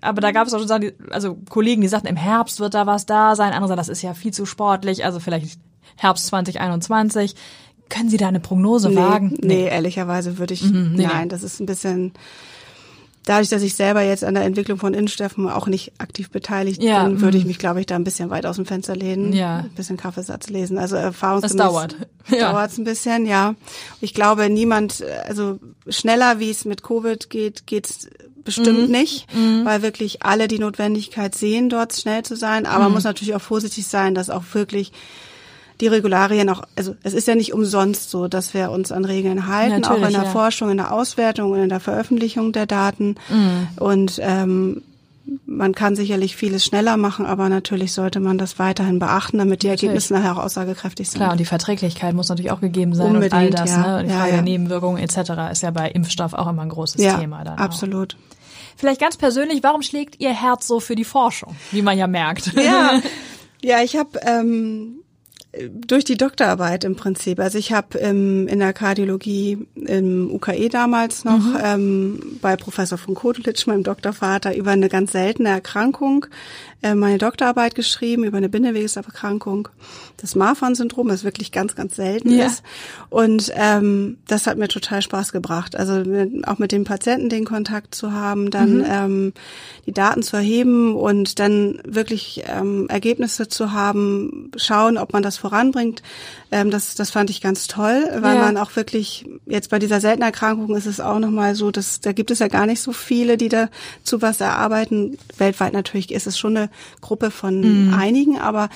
Aber 0.01 0.21
da 0.21 0.33
gab 0.33 0.49
es 0.49 0.53
auch 0.53 0.59
schon, 0.67 0.91
also 1.11 1.37
Kollegen, 1.49 1.81
die 1.81 1.87
sagten, 1.87 2.09
im 2.09 2.17
Herbst 2.17 2.59
wird 2.59 2.75
da 2.75 2.89
was 2.89 3.07
da 3.07 3.37
sein. 3.37 3.53
Andere 3.53 3.69
sagen, 3.69 3.79
das 3.79 3.89
ist 3.89 4.03
ja 4.03 4.15
viel 4.15 4.33
zu 4.33 4.47
sportlich. 4.47 5.05
Also 5.05 5.21
vielleicht 5.21 5.61
Herbst 5.95 6.27
2021. 6.27 7.37
Können 7.89 8.09
Sie 8.09 8.17
da 8.17 8.27
eine 8.27 8.41
Prognose 8.41 8.97
wagen? 8.97 9.37
Nee, 9.43 9.47
nee, 9.47 9.69
ehrlicherweise 9.69 10.39
würde 10.39 10.55
ich, 10.55 10.65
Mhm, 10.65 10.95
nee, 10.97 11.07
nein, 11.07 11.29
das 11.29 11.45
ist 11.45 11.61
ein 11.61 11.67
bisschen, 11.67 12.15
dadurch, 13.25 13.49
dass 13.51 13.63
ich 13.63 13.75
selber 13.75 14.03
jetzt 14.03 14.25
an 14.25 14.35
der 14.35 14.45
Entwicklung 14.45 14.79
von 14.79 14.95
Innenstoffen 14.95 15.49
auch 15.49 15.67
nicht 15.67 15.93
aktiv 15.99 16.31
beteiligt 16.31 16.83
Ja, 16.83 17.05
bin, 17.05 17.21
würde 17.21 17.39
ich 17.39 17.45
mhm. 17.45 17.49
mich, 17.49 17.59
glaube 17.59 17.81
ich, 17.81 17.87
da 17.87 17.95
ein 17.97 18.05
bisschen 18.05 18.31
weit 18.31 18.47
aus 18.47 18.57
dem 18.57 18.67
Fenster 18.67 18.97
lehnen, 18.97 19.33
Ja. 19.33 19.59
ein 19.59 19.71
bisschen 19.71 19.97
Kaffeesatz 19.97 20.49
lesen. 20.51 20.79
Also 20.79 20.97
erfahrungsgemäß 20.97 21.57
Das 21.57 21.67
dauert. 21.73 21.97
Ja. 22.31 22.53
dauert 22.53 22.71
es 22.73 22.79
ein 22.79 22.85
bisschen, 22.85 23.27
ja. 23.27 23.55
Ich 24.01 24.15
glaube, 24.15 24.49
niemand, 24.51 25.05
also 25.27 25.59
schneller 25.89 26.39
wie 26.41 26.51
es 26.51 26.65
mit 26.65 26.83
Covid 26.83 27.31
geht, 27.31 27.67
geht's 27.67 28.09
bestimmt 28.45 28.87
Mhm. 28.87 28.91
nicht, 28.91 29.27
weil 29.65 29.83
wirklich 29.83 30.25
alle 30.25 30.49
die 30.49 30.59
Notwendigkeit 30.59 31.35
sehen, 31.37 31.69
dort 31.69 31.93
schnell 31.95 32.25
zu 32.25 32.35
sein. 32.35 32.67
Aber 32.67 32.79
Mhm. 32.79 32.83
man 32.87 32.93
muss 32.95 33.05
natürlich 33.05 33.37
auch 33.37 33.41
vorsichtig 33.43 33.87
sein, 33.87 34.17
dass 34.17 34.31
auch 34.31 34.43
wirklich 34.53 34.91
die 35.83 35.89
Regularien 35.89 36.49
auch, 36.49 36.63
also 36.77 36.95
es 37.03 37.13
ist 37.13 37.27
ja 37.27 37.35
nicht 37.35 37.53
umsonst 37.53 38.09
so, 38.09 38.29
dass 38.29 38.55
wir 38.55 38.71
uns 38.71 38.93
an 38.93 39.05
Regeln 39.05 39.49
halten, 39.49 39.85
auch 39.85 39.91
Natürlich, 39.91 40.07
in 40.07 40.13
der 40.15 40.23
ja. 40.25 40.31
Forschung, 40.31 40.71
in 40.71 40.77
der 40.77 40.93
Auswertung 40.93 41.51
und 41.51 41.59
in 41.59 41.69
der 41.69 41.81
Veröffentlichung 41.81 42.53
der 42.53 42.67
Daten. 42.67 43.17
Mhm. 43.29 43.69
Und 43.81 44.21
ähm, 44.23 44.83
man 45.45 45.75
kann 45.75 45.97
sicherlich 45.97 46.37
vieles 46.37 46.65
schneller 46.65 46.97
machen, 46.97 47.27
aber 47.27 47.49
natürlich 47.49 47.93
sollte 47.93 48.21
man 48.21 48.39
das 48.39 48.61
weiterhin 48.61 49.01
beachten, 49.01 49.39
damit 49.39 49.65
die 49.65 49.67
Natürlich. 49.67 49.83
Ergebnisse 49.83 50.15
nachher 50.15 50.39
auch 50.39 50.45
aussagekräftig 50.45 51.11
sind. 51.11 51.19
Klar, 51.19 51.33
und 51.33 51.41
die 51.41 51.45
Verträglichkeit 51.45 52.15
muss 52.15 52.29
natürlich 52.29 52.53
auch 52.53 52.61
gegeben 52.61 52.95
sein 52.95 53.17
und 53.17 53.17
all 53.17 53.25
Unbedingt, 53.25 53.59
das. 53.59 53.71
ja. 53.71 53.79
Ne? 53.87 53.99
Und 53.99 54.05
die 54.05 54.11
Ja, 54.11 54.19
Frage 54.19 54.31
ja. 54.31 54.37
der 54.37 54.43
Nebenwirkungen 54.43 55.03
etc. 55.03 55.33
ist 55.51 55.63
ja 55.63 55.73
bei 55.73 55.91
Impfstoff 55.91 56.33
auch 56.33 56.47
immer 56.49 56.63
ein 56.63 56.69
großes 56.69 57.03
ja, 57.03 57.19
Thema. 57.19 57.43
Dann 57.43 57.55
auch. 57.55 57.63
absolut. 57.63 58.17
Vielleicht 58.77 59.01
ganz 59.01 59.17
persönlich, 59.17 59.65
warum 59.65 59.83
schlägt 59.83 60.21
Ihr 60.21 60.33
Herz 60.33 60.69
so 60.69 60.79
für 60.79 60.95
die 60.95 61.05
Forschung, 61.05 61.57
wie 61.73 61.83
man 61.83 61.99
ja 61.99 62.07
merkt? 62.07 62.53
Ja, 62.55 63.01
ja, 63.63 63.83
ich 63.83 63.97
habe 63.97 64.21
ähm, 64.23 65.02
durch 65.71 66.05
die 66.05 66.17
Doktorarbeit 66.17 66.85
im 66.85 66.97
Prinzip. 66.97 67.39
Also 67.39 67.59
ich 67.59 67.73
habe 67.73 67.99
ähm, 67.99 68.49
in 68.49 68.59
der 68.59 68.73
Kardiologie 68.73 69.67
im 69.75 70.31
UKE 70.33 70.71
damals 70.71 71.25
noch 71.25 71.43
ähm, 71.63 72.39
bei 72.41 72.57
Professor 72.57 72.97
von 72.97 73.15
Kodelitsch, 73.15 73.67
meinem 73.67 73.83
Doktorvater, 73.83 74.57
über 74.57 74.71
eine 74.71 74.89
ganz 74.89 75.13
seltene 75.13 75.51
Erkrankung 75.51 76.27
meine 76.95 77.19
Doktorarbeit 77.19 77.75
geschrieben, 77.75 78.25
über 78.25 78.37
eine 78.39 78.49
Bindewegeserkrankung, 78.49 79.69
das 80.17 80.35
Marfan-Syndrom, 80.35 81.09
das 81.09 81.25
wirklich 81.25 81.53
ganz, 81.53 81.75
ganz 81.75 81.97
selten 81.97 82.31
Ja. 82.31 82.47
ist. 82.47 82.63
Und 83.11 83.53
ähm, 83.55 84.19
das 84.27 84.47
hat 84.47 84.59
mir 84.59 84.69
total 84.69 85.03
Spaß 85.03 85.33
gebracht. 85.33 85.77
Also 85.77 86.01
mit, 86.09 86.47
auch 86.49 86.59
mit 86.59 86.73
den 86.73 86.85
Patienten 86.85 87.29
den 87.29 87.45
Kontakt 87.45 87.95
zu 87.95 88.13
haben, 88.13 88.51
dann 88.51 88.85
ähm, 88.89 89.33
die 89.87 89.93
Daten 89.93 90.23
zu 90.23 90.37
erheben 90.37 90.95
und 90.97 91.39
dann 91.39 91.81
wirklich 91.85 92.45
ähm, 92.47 92.89
Ergebnisse 92.89 93.49
zu 93.49 93.73
haben, 93.73 94.51
schauen, 94.57 94.99
ob 94.99 95.13
man 95.13 95.23
das 95.23 95.37
voranbringt. 95.37 96.03
Ähm, 96.51 96.71
das, 96.71 96.95
das 96.95 97.11
fand 97.11 97.31
ich 97.31 97.41
ganz 97.41 97.67
toll, 97.67 98.05
weil 98.21 98.35
Ja. 98.35 98.41
man 98.41 98.57
auch 98.57 98.75
wirklich, 98.77 99.27
jetzt 99.47 99.71
bei 99.71 99.79
dieser 99.79 100.01
seltenen 100.01 100.27
Erkrankung 100.27 100.77
ist 100.77 100.87
es 100.87 101.01
auch 101.01 101.19
nochmal 101.19 101.55
so, 101.55 101.71
dass 101.71 102.01
da 102.01 102.13
gibt 102.13 102.31
es 102.31 102.39
ja 102.41 102.49
gar 102.49 102.67
nicht 102.67 102.81
so 102.81 102.93
viele, 102.93 103.37
die 103.37 103.49
dazu 103.49 104.21
was 104.21 104.41
erarbeiten. 104.41 105.19
Weltweit 105.39 105.73
natürlich 105.73 106.13
ist 106.13 106.27
es 106.27 106.39
schon 106.39 106.57
eine 106.57 106.71
Gruppe 107.01 107.31
von 107.31 107.95
einigen, 107.95 108.39
aber 108.39 108.69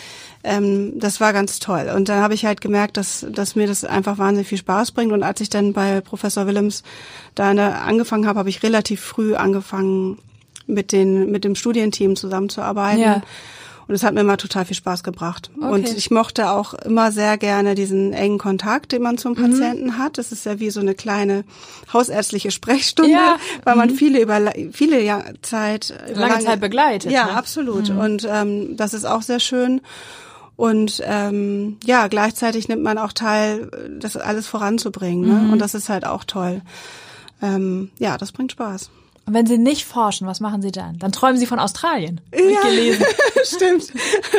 ähm, 0.45 0.99
das 0.99 1.21
war 1.21 1.33
ganz 1.33 1.59
toll. 1.59 1.93
Und 1.95 2.09
dann 2.09 2.23
habe 2.23 2.35
ich 2.35 2.45
halt 2.45 2.61
gemerkt, 2.61 2.97
dass, 2.97 3.27
dass 3.31 3.57
mir 3.57 3.67
das 3.67 3.85
einfach 3.85 4.19
wahnsinnig 4.19 4.49
viel 4.49 4.59
Spaß 4.59 4.93
bringt. 4.93 5.13
Und 5.13 5.23
als 5.23 5.41
ich 5.41 5.51
dann 5.51 5.73
bei 5.73 6.01
Professor 6.01 6.47
Willems 6.47 6.83
da 7.35 7.51
angefangen 7.51 8.27
habe, 8.27 8.39
habe 8.39 8.49
ich 8.49 8.63
relativ 8.63 9.01
früh 9.01 9.35
angefangen, 9.35 10.19
mit, 10.67 10.93
den, 10.93 11.31
mit 11.31 11.45
dem 11.45 11.55
Studienteam 11.55 12.17
zusammenzuarbeiten. 12.17 13.01
Ja. 13.01 13.23
Und 13.89 13.95
es 13.95 14.03
hat 14.03 14.15
mir 14.15 14.21
immer 14.21 14.37
total 14.37 14.65
viel 14.65 14.75
Spaß 14.77 15.05
gebracht. 15.05 15.51
Okay. 15.57 15.67
Und 15.71 15.89
ich 15.97 16.11
mochte 16.11 16.51
auch 16.51 16.75
immer 16.75 17.13
sehr 17.13 17.39
gerne 17.39 17.75
diesen 17.77 18.13
engen 18.13 18.39
Kontakt, 18.39 18.91
den 18.91 19.01
man 19.03 19.17
zum 19.17 19.33
Mhm. 19.33 19.37
Patienten 19.37 19.99
hat. 19.99 20.19
Das 20.19 20.33
ist 20.33 20.45
ja 20.45 20.59
wie 20.59 20.71
so 20.71 20.81
eine 20.81 20.95
kleine 20.95 21.45
hausärztliche 21.93 22.51
Sprechstunde, 22.51 23.13
Ja. 23.13 23.37
weil 23.65 23.77
man 23.77 23.91
viele 23.91 24.21
über 24.21 24.53
viele 24.73 25.01
Jahr 25.03 25.23
Zeit 25.43 25.95
Lange 26.13 26.41
Zeit 26.41 26.61
begleitet, 26.61 27.13
Ja, 27.13 27.27
ne? 27.27 27.33
absolut. 27.37 27.91
Und 27.91 28.27
ähm, 28.29 28.77
das 28.77 28.93
ist 28.93 29.05
auch 29.05 29.23
sehr 29.23 29.39
schön. 29.41 29.81
Und 30.57 31.03
ähm, 31.05 31.77
ja, 31.85 32.09
gleichzeitig 32.09 32.67
nimmt 32.69 32.83
man 32.83 32.99
auch 32.99 33.13
teil, 33.13 33.71
das 34.01 34.17
alles 34.17 34.47
voranzubringen. 34.47 35.29
Ne? 35.29 35.35
Mhm. 35.45 35.53
Und 35.53 35.59
das 35.61 35.75
ist 35.75 35.89
halt 35.91 36.07
auch 36.07 36.25
toll. 36.25 36.63
Ähm, 37.43 37.91
ja, 37.99 38.17
das 38.17 38.33
bringt 38.33 38.53
Spaß. 38.53 38.91
Und 39.27 39.35
wenn 39.35 39.47
Sie 39.47 39.59
nicht 39.59 39.85
forschen, 39.85 40.27
was 40.27 40.39
machen 40.41 40.63
Sie 40.63 40.71
dann? 40.71 40.99
Dann 40.99 41.11
träumen 41.13 41.37
Sie 41.37 41.47
von 41.47 41.59
Australien. 41.59 42.21
Ja. 42.33 42.61
gelesen. 42.63 43.05
Stimmt. 43.45 43.93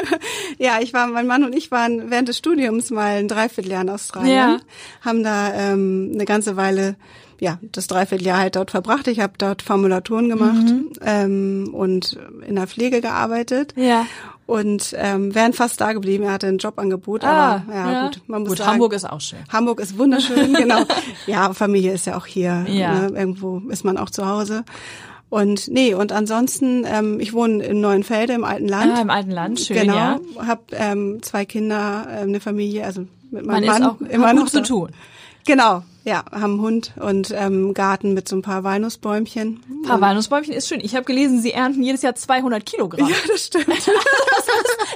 ja, 0.58 0.80
ich 0.82 0.94
war, 0.94 1.08
mein 1.08 1.28
Mann 1.28 1.44
und 1.44 1.54
ich 1.54 1.72
waren 1.72 2.10
während 2.10 2.30
des 2.30 2.38
Studiums 2.38 2.90
mal 2.90 3.18
ein 3.20 3.28
Dreivierteljahr 3.28 3.82
in 3.82 3.90
Australien, 3.90 4.34
Ja. 4.34 4.60
haben 5.02 5.24
da 5.24 5.54
ähm, 5.54 6.12
eine 6.14 6.26
ganze 6.26 6.56
Weile, 6.56 6.96
ja, 7.40 7.60
das 7.74 7.88
Dreivierteljahr 7.88 8.38
halt 8.40 8.56
dort 8.56 8.72
verbracht. 8.72 9.08
Ich 9.08 9.20
habe 9.20 9.34
dort 9.38 9.62
Formulaturen 9.62 10.30
gemacht 10.30 10.64
Mhm. 10.66 10.92
ähm, 11.02 11.70
und 11.74 12.18
in 12.48 12.56
der 12.56 12.68
Pflege 12.68 13.02
gearbeitet. 13.02 13.74
Ja. 13.76 14.06
Und 14.48 14.96
ähm, 14.98 15.36
wären 15.36 15.52
fast 15.52 15.80
da 15.82 15.92
geblieben. 15.92 16.24
Er 16.24 16.32
hatte 16.32 16.48
ein 16.48 16.58
Jobangebot, 16.58 17.24
Ah, 17.26 17.64
aber 17.68 17.76
ja, 17.76 18.06
gut, 18.06 18.22
man 18.28 18.42
muss 18.42 18.50
Gut, 18.52 18.58
sagen, 18.60 18.72
Hamburg 18.72 18.94
ist 18.94 19.04
auch 19.04 19.20
schön. 19.20 19.40
Hamburg 19.52 19.82
ist 19.82 19.98
wunderschön, 19.98 20.54
genau. 20.58 20.84
Ja, 21.28 21.54
Familie 21.54 21.92
ist 21.92 22.08
ja 22.08 22.18
auch 22.18 22.26
hier. 22.26 22.66
Ja. 22.70 23.10
Ne? 23.10 23.20
Irgendwo 23.20 23.60
ist 23.70 23.84
man 23.84 23.98
auch 23.98 24.10
zu 24.10 24.26
Hause. 24.26 24.64
Und 25.30 25.68
nee, 25.68 25.94
und 25.94 26.14
ansonsten, 26.14 26.86
ähm, 26.88 27.20
ich 27.20 27.34
wohne 27.34 27.62
in 27.62 27.82
Neuenfelde 27.82 28.34
im 28.34 28.46
alten 28.46 28.70
Land. 28.70 28.94
Ah, 28.96 29.02
im 29.02 29.10
alten 29.10 29.32
Land, 29.32 29.60
schön, 29.60 29.82
genau, 29.82 29.96
ja. 29.96 30.20
Hab 30.48 30.72
ähm, 30.72 31.22
zwei 31.22 31.44
Kinder, 31.44 32.08
ähm, 32.10 32.30
eine 32.30 32.40
Familie, 32.40 32.86
also 32.86 33.02
mit 33.30 33.46
Man 33.46 33.62
meinem 33.62 33.64
ist 33.64 33.80
Mann 33.80 33.84
auch 33.84 34.02
immer 34.02 34.28
hat 34.28 34.36
noch 34.36 34.44
gut 34.44 34.52
zu 34.52 34.64
tun. 34.64 34.92
Genau, 35.46 35.84
ja, 36.08 36.24
haben 36.32 36.54
einen 36.54 36.62
Hund 36.62 36.94
und 36.96 37.34
ähm, 37.36 37.74
Garten 37.74 38.14
mit 38.14 38.30
so 38.30 38.38
ein 38.38 38.42
paar 38.42 38.64
Walnussbäumchen. 38.64 39.62
Ein 39.70 39.82
paar 39.82 40.00
Walnussbäumchen 40.00 40.54
ist 40.54 40.70
schön. 40.70 40.80
Ich 40.80 40.96
habe 40.96 41.04
gelesen, 41.04 41.42
Sie 41.42 41.52
ernten 41.52 41.84
jedes 41.84 42.02
Jahr 42.02 42.16
200 42.16 42.66
Kilogramm. 42.66 43.10
Ja, 43.10 43.16
das 43.28 43.46
stimmt. 43.46 43.68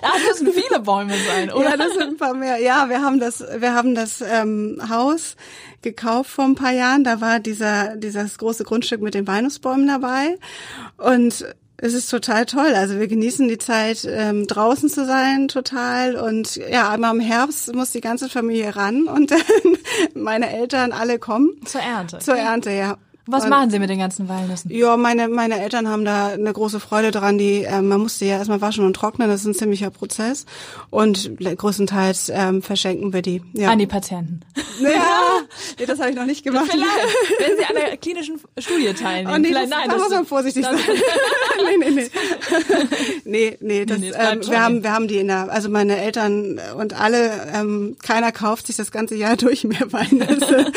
Das 0.02 0.42
müssen 0.42 0.54
viele 0.54 0.80
Bäume 0.80 1.14
sein, 1.28 1.52
oder? 1.52 1.72
Ja, 1.72 1.78
das 1.78 1.94
sind 1.94 2.02
ein 2.02 2.18
paar 2.18 2.34
mehr. 2.34 2.58
Ja, 2.58 2.90
wir 2.90 3.02
haben 3.02 3.20
das, 3.20 3.44
wir 3.58 3.76
haben 3.76 3.94
das 3.94 4.22
ähm, 4.22 4.82
Haus 4.90 5.36
gekauft 5.82 6.32
vor 6.32 6.46
ein 6.46 6.56
paar 6.56 6.72
Jahren. 6.72 7.04
Da 7.04 7.22
war 7.22 7.40
dieser 7.40 7.96
dieses 7.98 8.38
große 8.40 8.64
Grundstück 8.64 9.02
mit 9.02 9.14
den 9.14 9.28
Walnussbäumen 9.28 9.88
dabei 9.88 10.38
und 10.98 11.46
es 11.82 11.94
ist 11.94 12.10
total 12.10 12.46
toll. 12.46 12.74
Also 12.76 13.00
wir 13.00 13.08
genießen 13.08 13.48
die 13.48 13.58
Zeit 13.58 14.08
ähm, 14.10 14.48
draußen 14.48 14.88
zu 14.90 15.06
sein 15.06 15.48
total 15.48 16.16
und 16.16 16.56
ja, 16.56 16.90
einmal 16.90 17.14
im 17.14 17.20
Herbst 17.20 17.74
muss 17.74 17.92
die 17.92 18.02
ganze 18.02 18.30
Familie 18.30 18.76
ran 18.76 19.08
und 19.08 19.32
dann 19.32 19.40
meine 20.14 20.52
Eltern 20.52 20.92
alle 20.92 21.20
kommen 21.20 21.50
Zur 21.66 21.82
Ernte. 21.82 22.20
zur 22.20 22.36
Ernte. 22.36 22.72
Ja. 22.72 22.98
Was 23.28 23.48
machen 23.48 23.70
Sie 23.70 23.80
mit 23.80 23.90
den 23.90 24.00
ganzen 24.00 24.28
Walnüssen? 24.28 24.72
ja, 24.72 24.98
meine, 24.98 25.28
meine 25.28 25.62
Eltern 25.62 25.88
haben 25.88 26.06
da 26.06 26.28
eine 26.28 26.52
große 26.52 26.80
Freude 26.80 27.12
dran. 27.12 27.38
Die, 27.38 27.64
ähm, 27.64 27.88
man 27.88 28.02
musste 28.02 28.26
ja 28.26 28.38
erstmal 28.38 28.62
waschen 28.62 28.86
und 28.86 28.94
trocknen, 28.96 29.30
das 29.30 29.42
ist 29.42 29.48
ein 29.48 29.54
ziemlicher 29.54 29.90
Prozess. 29.90 30.46
Und 30.90 31.32
größtenteils 31.40 32.30
ähm, 32.34 32.62
verschenken 32.62 33.14
wir 33.14 33.22
die. 33.22 33.42
Ja, 33.54 33.70
An 33.70 33.80
die 33.80 33.88
Patienten. 33.88 34.42
ja 34.82 34.90
nee, 35.80 35.86
das 35.86 36.00
habe 36.00 36.10
ich 36.10 36.16
noch 36.16 36.26
nicht 36.26 36.44
gemacht. 36.44 36.68
Vielleicht, 36.70 36.90
wenn 37.40 37.58
Sie 37.58 37.66
an 37.66 37.76
der 37.76 37.98
klinischen 37.98 38.40
Studie 38.58 38.94
teilnehmen. 38.94 39.34
Oh, 39.34 39.38
nee, 39.38 39.48
Vielleicht, 39.50 39.72
das, 39.72 39.80
nein, 39.80 39.90
da 39.90 39.98
muss 39.98 40.10
man 40.10 40.26
vorsichtig 40.26 40.64
sein. 40.64 40.76
nee, 41.80 41.90
nee, 41.90 41.92
nee. 41.92 42.10
Nee, 43.26 43.58
nee, 43.62 43.86
das, 43.86 44.00
Nee, 44.00 44.12
ähm, 44.18 44.42
wir 44.48 44.64
haben, 44.64 44.84
wir 44.84 44.92
haben 44.94 45.08
die 45.08 45.18
in 45.18 45.28
der, 45.28 45.52
also 45.52 45.70
meine 45.70 45.98
Eltern 45.98 46.60
und 46.78 47.00
alle, 47.00 47.32
ähm, 47.54 47.98
keiner 48.02 48.32
kauft 48.32 48.68
sich 48.68 48.76
das 48.76 48.92
ganze 48.92 49.16
Jahr 49.16 49.36
durch 49.38 49.64
mehr 49.64 49.92
Weinnüsse. 49.92 50.72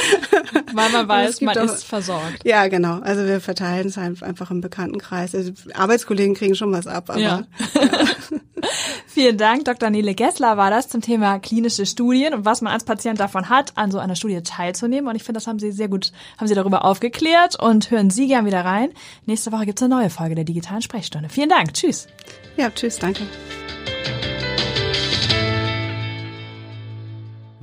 Weil 0.72 0.90
man 0.90 1.08
weiß, 1.08 1.40
man 1.40 1.56
auch- 1.58 1.64
ist 1.64 1.84
versorgt. 1.84 2.33
Ja, 2.42 2.68
genau. 2.68 3.00
Also 3.00 3.24
wir 3.26 3.40
verteilen 3.40 3.88
es 3.88 3.96
halt 3.96 4.22
einfach 4.22 4.50
im 4.50 4.60
Bekanntenkreis. 4.60 5.34
Also 5.34 5.52
Arbeitskollegen 5.74 6.34
kriegen 6.34 6.54
schon 6.54 6.72
was 6.72 6.86
ab, 6.86 7.10
aber 7.10 7.20
Ja. 7.20 7.42
Vielen 9.06 9.38
Dank, 9.38 9.64
Dr. 9.64 9.90
Nele 9.90 10.14
Gessler 10.14 10.56
war 10.56 10.70
das 10.70 10.88
zum 10.88 11.00
Thema 11.00 11.38
klinische 11.38 11.86
Studien 11.86 12.34
und 12.34 12.44
was 12.44 12.62
man 12.62 12.72
als 12.72 12.82
Patient 12.82 13.20
davon 13.20 13.48
hat, 13.48 13.76
an 13.76 13.92
so 13.92 13.98
einer 14.00 14.16
Studie 14.16 14.42
teilzunehmen. 14.42 15.08
Und 15.08 15.14
ich 15.14 15.22
finde, 15.22 15.38
das 15.38 15.46
haben 15.46 15.60
Sie 15.60 15.70
sehr 15.70 15.86
gut, 15.88 16.10
haben 16.36 16.48
Sie 16.48 16.54
darüber 16.54 16.84
aufgeklärt 16.84 17.60
und 17.60 17.92
hören 17.92 18.10
Sie 18.10 18.26
gern 18.26 18.44
wieder 18.44 18.64
rein. 18.64 18.90
Nächste 19.26 19.52
Woche 19.52 19.66
gibt's 19.66 19.82
eine 19.82 19.94
neue 19.94 20.10
Folge 20.10 20.34
der 20.34 20.44
digitalen 20.44 20.82
Sprechstunde. 20.82 21.28
Vielen 21.28 21.48
Dank. 21.48 21.74
Tschüss. 21.74 22.08
ja, 22.56 22.70
tschüss, 22.70 22.98
danke. 22.98 23.22